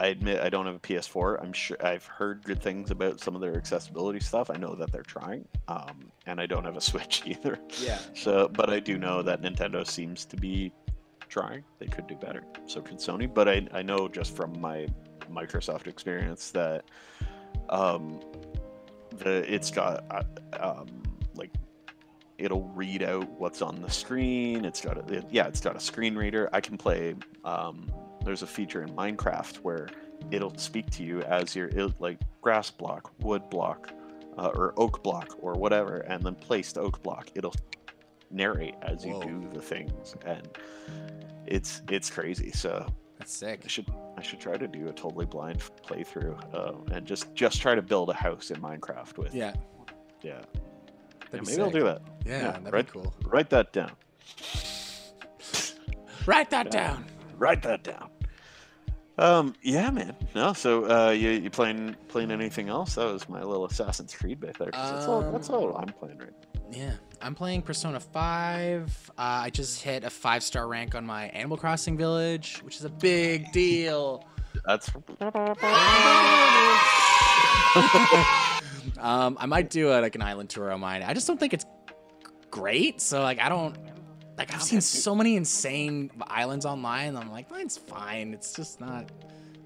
[0.01, 1.43] I admit I don't have a PS4.
[1.43, 4.49] I'm sure I've heard good things about some of their accessibility stuff.
[4.49, 7.59] I know that they're trying, um, and I don't have a Switch either.
[7.79, 7.99] Yeah.
[8.15, 10.71] So, but I do know that Nintendo seems to be
[11.29, 11.63] trying.
[11.77, 12.41] They could do better.
[12.65, 13.31] So could Sony.
[13.31, 14.87] But I, I know just from my
[15.31, 16.83] Microsoft experience that
[17.69, 18.19] um,
[19.17, 20.23] the it's got uh,
[20.59, 21.03] um,
[21.35, 21.51] like
[22.39, 24.65] it'll read out what's on the screen.
[24.65, 26.49] It's got a, it, yeah, it's got a screen reader.
[26.51, 27.13] I can play.
[27.45, 27.91] Um,
[28.23, 29.87] there's a feature in Minecraft where
[30.29, 31.69] it'll speak to you as you're
[31.99, 33.91] like grass block, wood block,
[34.37, 37.29] uh, or oak block, or whatever, and then placed oak block.
[37.35, 37.55] It'll
[38.29, 40.47] narrate as you do the things, and
[41.45, 42.51] it's it's crazy.
[42.51, 42.85] So
[43.17, 43.61] That's sick.
[43.65, 47.61] I should I should try to do a totally blind playthrough uh, and just just
[47.61, 49.53] try to build a house in Minecraft with Yeah.
[50.21, 50.41] yeah.
[51.33, 52.01] Yeah, be maybe I'll do that.
[52.25, 52.85] Yeah, Yeah, that'd right.
[52.85, 53.13] be cool.
[53.23, 53.91] Write that down.
[56.25, 57.05] Write that down.
[57.37, 58.10] Write that down.
[59.17, 60.15] Um, yeah, man.
[60.33, 62.95] No, so uh, you you playing playing anything else?
[62.95, 64.71] That was my little Assassin's Creed bit there.
[64.71, 66.61] 'cause that's all that's Um, all I'm playing right now.
[66.71, 69.11] Yeah, I'm playing Persona 5.
[69.17, 72.85] Uh, I just hit a five star rank on my Animal Crossing village, which is
[72.85, 74.23] a big deal.
[74.65, 74.89] That's
[78.99, 81.03] Um, I might do a, like an island tour on mine.
[81.03, 81.65] I just don't think it's
[82.49, 82.99] great.
[83.01, 83.75] So like, I don't
[84.41, 84.53] like.
[84.53, 87.15] I've seen so many insane islands online.
[87.15, 88.33] I'm like, mine's fine.
[88.33, 89.09] It's just not.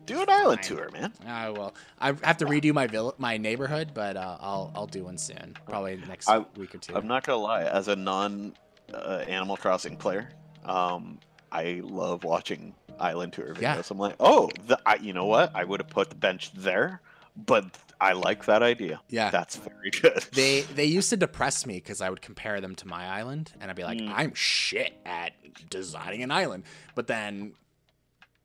[0.06, 0.78] do an island Fine.
[0.78, 1.12] tour, man.
[1.26, 1.74] I will.
[2.00, 5.56] I have to redo my vill- my neighborhood, but uh, I'll I'll do one soon.
[5.66, 7.64] Probably next I- week or 2 I'm not gonna lie.
[7.64, 8.54] As a non
[8.94, 10.30] uh, Animal Crossing player,
[10.64, 11.20] um,
[11.52, 13.62] I love watching island tour videos.
[13.62, 13.82] Yeah.
[13.90, 15.52] I'm like, oh, the, I, you know what?
[15.56, 17.02] I would have put the bench there,
[17.36, 17.66] but
[18.06, 19.01] I like that idea.
[19.10, 19.30] yeah.
[19.32, 20.24] That's very good.
[20.34, 23.70] They they used to depress me because I would compare them to my island, and
[23.70, 24.14] I'd be like, Mm.
[24.16, 25.32] I'm shit at
[25.70, 26.64] designing an island.
[26.95, 27.53] But then,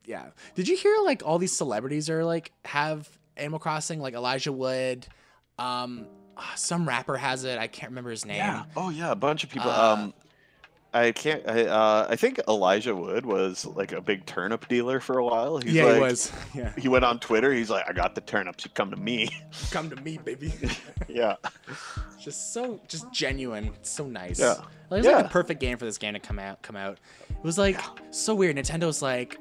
[0.05, 4.53] yeah, did you hear like all these celebrities are like have Animal Crossing, like Elijah
[4.53, 5.07] Wood,
[5.59, 6.07] um,
[6.37, 7.59] ah, some rapper has it.
[7.59, 8.37] I can't remember his name.
[8.37, 8.65] Yeah.
[8.77, 9.71] Oh yeah, a bunch of people.
[9.71, 10.15] Uh, um,
[10.93, 11.49] I can't.
[11.49, 15.59] I, uh, I think Elijah Wood was like a big turnip dealer for a while.
[15.59, 16.33] He's yeah, like, he was.
[16.55, 17.53] Yeah, He went on Twitter.
[17.53, 18.65] He's like, I got the turnips.
[18.65, 19.29] You come to me.
[19.71, 20.53] come to me, baby.
[21.09, 21.37] yeah.
[22.19, 23.67] just so just genuine.
[23.67, 24.41] It's so nice.
[24.41, 24.55] Yeah.
[24.55, 25.27] Like, it was like Yeah.
[25.27, 26.61] a perfect game for this game to come out.
[26.63, 26.99] Come out.
[27.29, 27.81] It was like
[28.11, 28.57] so weird.
[28.57, 29.39] Nintendo's like,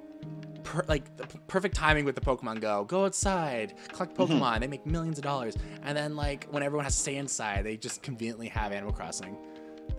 [0.64, 2.84] per, like the p- perfect timing with the Pokemon Go.
[2.84, 4.34] Go outside, collect Mm-hmm.
[4.34, 4.60] Pokemon.
[4.60, 5.56] They make millions of dollars.
[5.82, 9.36] And then like when everyone has to stay inside, they just conveniently have Animal Crossing.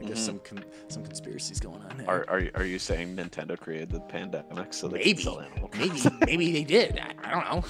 [0.02, 2.06] There's some con- some conspiracies going on there.
[2.06, 2.10] Mm-hmm.
[2.10, 5.40] Are, are you- are you saying Nintendo created the pandemic so they maybe, could sell
[5.40, 6.98] Animal maybe, maybe they did.
[6.98, 7.64] I, I don't know.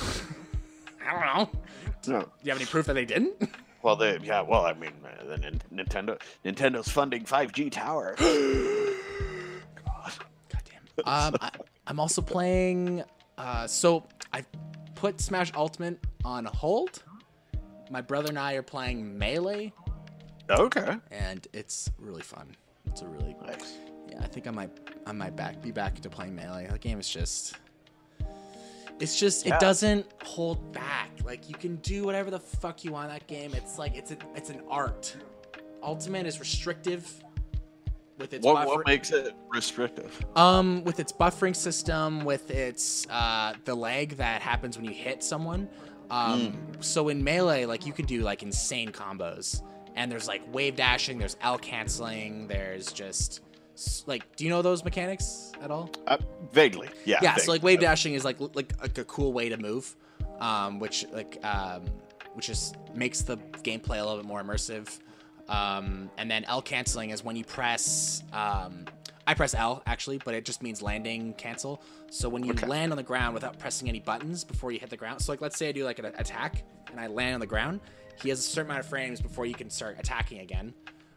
[1.07, 1.61] I don't know.
[2.07, 2.20] No.
[2.22, 3.35] Do you have any proof that they didn't?
[3.83, 4.43] Well, they yeah.
[4.43, 8.14] Well, I mean, uh, the Nin- Nintendo Nintendo's funding 5G tower.
[8.18, 10.12] God.
[10.53, 10.83] Goddamn.
[11.07, 11.51] Um, I,
[11.87, 13.03] I'm also playing.
[13.39, 14.05] Uh, so
[14.35, 14.45] I
[14.97, 17.03] put Smash Ultimate on hold.
[17.91, 19.72] My brother and I are playing Melee,
[20.59, 20.96] Okay.
[21.11, 22.57] and it's really fun.
[22.86, 23.74] It's a really Nice.
[24.09, 24.18] yeah.
[24.22, 24.70] I think I might
[25.07, 26.66] I might back be back to playing Melee.
[26.70, 27.55] The game is just.
[28.98, 29.55] It's just Yeah.
[29.57, 31.11] it doesn't hold back.
[31.24, 33.55] Like you can do whatever the fuck you want in that game.
[33.55, 35.16] It's like it's a, it's an art.
[35.82, 37.11] Ultimate is restrictive.
[38.18, 40.20] with its What, what makes it restrictive?
[40.36, 45.22] um with its buffering system, with its uh the lag that happens when you hit
[45.22, 45.68] someone.
[46.11, 49.62] Um so in melee, like you can do like insane combos.
[49.97, 53.41] And there's like wave dashing, there's L canceling, there's just
[54.07, 55.91] like do you know those mechanics at all?
[56.07, 56.18] Uh,
[56.53, 57.18] vaguely, yeah.
[57.22, 59.97] yeah so like wave dashing is like like, like a cool way to move
[60.38, 61.82] um which like um
[62.34, 64.99] which just makes the gameplay a little bit more immersive
[65.49, 68.84] um and then l canceling is when you press um
[69.26, 72.66] i press l actually but it just means landing cancel so when you Okay.
[72.66, 75.41] land on the ground without pressing any buttons before you hit the ground so like
[75.41, 77.80] let's say i do like an attack and i land on the ground
[78.23, 80.73] he has a certain amount of frames before you can start attacking again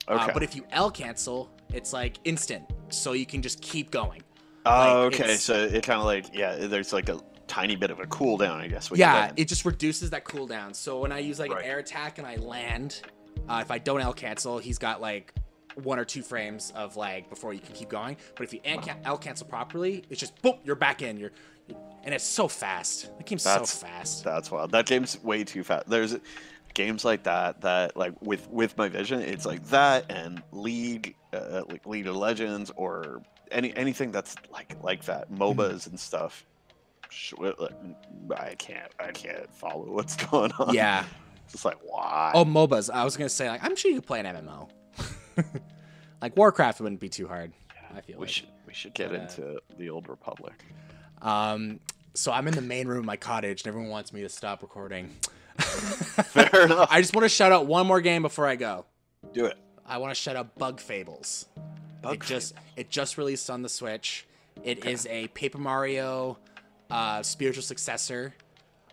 [0.08, 4.22] uh, but if you l cancel it's like instant so you can just keep going
[4.66, 5.36] Oh, like, okay.
[5.36, 8.68] So it kind of like yeah, there's like a tiny bit of a cooldown, I
[8.68, 8.90] guess.
[8.96, 10.74] Yeah, it just reduces that cooldown.
[10.74, 11.66] So when I use like Right.
[11.66, 13.02] an air attack and I land,
[13.50, 15.34] uh, if I don't L cancel, he's got like
[15.84, 18.16] one or two frames of lag before you can keep going.
[18.38, 21.18] But if you L L cancel properly, it's just boom, you're back in.
[21.18, 21.32] You're,
[22.06, 23.10] and it's so fast.
[23.18, 24.24] The game's That's- so fast.
[24.24, 24.72] That's wild.
[24.72, 25.90] That game's way too fast.
[25.90, 26.16] There's
[26.74, 31.64] games like that that like with with my vision, it's like that and League, uh,
[31.70, 33.22] like League of Legends or
[33.52, 35.42] any anything that's like like that, Mm-hmm.
[35.44, 36.46] MOBAs and stuff.
[37.10, 37.34] Sh-
[38.38, 40.74] I can't I can't follow what's going on.
[40.74, 41.06] Yeah.
[41.52, 42.32] just like why?
[42.34, 42.90] Oh, MOBAs.
[42.92, 44.70] I was gonna say like I'm sure you could play an MMO.
[46.22, 47.52] like Warcraft wouldn't be too hard.
[47.96, 48.30] I feel we like.
[48.30, 50.54] should we should get But, uh, into the old Republic.
[51.22, 51.80] Um,
[52.16, 54.62] so I'm in the main room of my cottage, and everyone wants me to stop
[54.62, 55.10] recording.
[55.60, 56.90] Fair enough.
[56.92, 58.86] I just want to shout out one more game before I go.
[59.34, 59.58] Do it.
[59.86, 61.46] I want to shout out Bug Fables.
[62.02, 64.28] Bug it just it just released on the Switch.
[64.64, 66.38] It is a Paper Mario
[66.90, 68.34] uh, spiritual successor.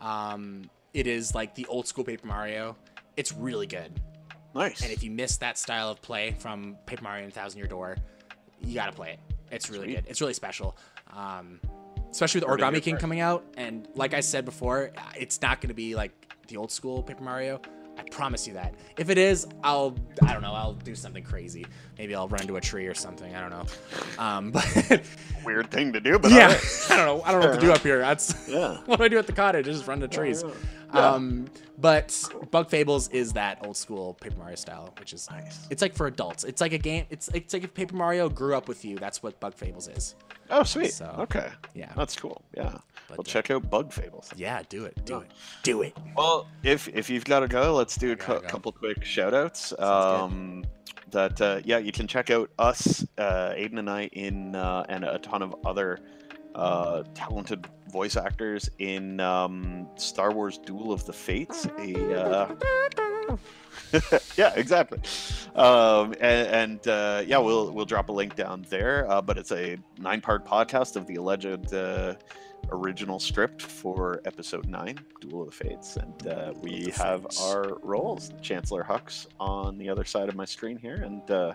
[0.01, 2.77] Um, it is like the old school Paper Mario.
[3.17, 3.93] It's really good.
[4.55, 4.83] Nice.
[4.83, 7.99] And if you miss that style of play from Paper Mario and Thousand Year Door,
[8.61, 9.21] you gotta play it.
[9.51, 9.95] It's really Sweet.
[9.97, 10.05] good.
[10.09, 10.77] It's really special.
[11.15, 11.61] Um,
[12.11, 13.45] especially with Origami King coming out.
[13.57, 16.13] And like I said before, it's not gonna be like
[16.51, 17.61] the old school Paper Mario.
[17.99, 18.75] I promise you that.
[18.97, 20.53] If it is, I'll I don't know.
[20.53, 21.67] I'll do something crazy.
[21.99, 23.35] Maybe I'll run into a tree or something.
[23.35, 23.67] I don't know.
[24.19, 25.03] Um, but
[25.45, 26.87] Weird thing to do, but yeah, alright.
[26.91, 27.23] I don't know.
[27.25, 27.99] I don't know what to do up here.
[27.99, 28.79] That's Yeah.
[28.87, 29.67] what do I do at the cottage?
[29.69, 30.43] I just run to trees.
[30.47, 30.53] yeah.
[30.93, 31.09] Yeah.
[31.11, 31.47] Um,
[31.79, 32.21] but
[32.51, 35.67] Bug Fables is that old school Paper Mario style, which is Nice.
[35.71, 36.43] It's like for adults.
[36.45, 37.07] It's like a game.
[37.11, 38.99] It's it's like if Paper Mario grew up with you.
[38.99, 40.17] That's what Bug Fables is.
[40.51, 40.93] Oh, sweet.
[40.93, 41.49] So, okay.
[41.75, 41.93] yeah.
[41.97, 42.43] That's cool.
[42.57, 42.77] Yeah.
[43.09, 44.31] But, we'll uh, check out Bug Fables.
[44.37, 45.05] Yeah, do it.
[45.05, 45.21] Do Yeah.
[45.21, 45.31] it.
[45.63, 45.97] Do it.
[46.17, 48.49] Well, if if you've got to go, let's do a gotta go.
[48.49, 49.71] couple quick shout outs.
[49.71, 49.81] good.
[49.85, 50.65] Um,
[51.13, 55.05] that uh, yeah, you can check out us, uh, Aiden and I, in uh, and
[55.05, 55.99] a ton of other
[56.55, 61.67] uh, talented voice actors in um, Star Wars: Duel of the Fates.
[61.79, 62.55] A uh,
[64.37, 65.01] yeah, exactly.
[65.55, 69.11] Um, and and uh, yeah, we'll we'll drop a link down there.
[69.11, 72.15] Uh, but it's a nine-part podcast of the alleged uh,
[72.73, 78.33] original script for episode nine, Duel of the Fates, and uh, we have our roles:
[78.41, 81.53] Chancellor Hux on the other side of my screen here, and uh,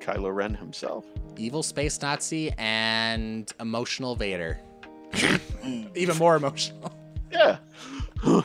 [0.00, 1.04] Kylo Ren himself.
[1.36, 4.58] Evil space Nazi and emotional Vader.
[5.94, 6.92] Even more emotional.
[7.30, 7.58] Yeah.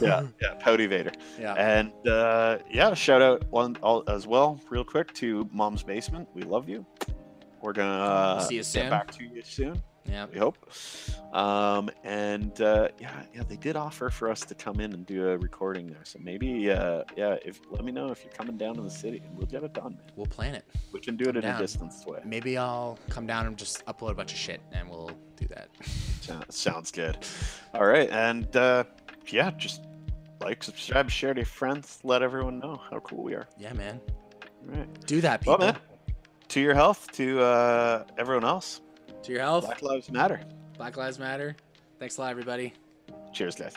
[0.00, 1.12] yeah, yeah, Pouty Vader.
[1.40, 1.54] Yeah.
[1.54, 6.28] And uh, yeah, shout out one all, as well, real quick, to Mom's Basement.
[6.34, 6.84] We love you.
[7.62, 8.84] We're gonna uh, See you soon.
[8.84, 9.82] get back to you soon.
[10.04, 10.26] Yeah.
[10.32, 10.56] We hope.
[11.32, 15.28] Um, and uh, yeah, yeah, they did offer for us to come in and do
[15.28, 16.04] a recording there.
[16.04, 19.20] So maybe, uh, yeah, if let me know if you're coming down to the city,
[19.24, 19.94] and we'll get it done.
[19.96, 20.02] Man.
[20.16, 20.64] We'll plan it.
[20.92, 21.56] We can do it Come in down.
[21.56, 22.20] a distance way.
[22.24, 25.68] Maybe I'll come down and just upload a bunch of shit, and we'll do that.
[26.22, 27.16] So- Sounds good.
[27.74, 28.84] All right, and uh,
[29.28, 29.82] yeah, just
[30.40, 33.46] like, subscribe, share to your friends, let everyone know how cool we are.
[33.58, 34.00] Yeah, man.
[34.70, 35.06] All right.
[35.06, 35.56] Do that, people.
[35.58, 35.78] Well, man,
[36.48, 38.80] to your health, to uh, everyone else,
[39.22, 39.64] To your health.
[39.64, 40.40] Black Lives Matter.
[40.76, 41.56] Black Lives Matter.
[41.98, 42.72] Thanks a lot, everybody.
[43.32, 43.74] Cheers, guys.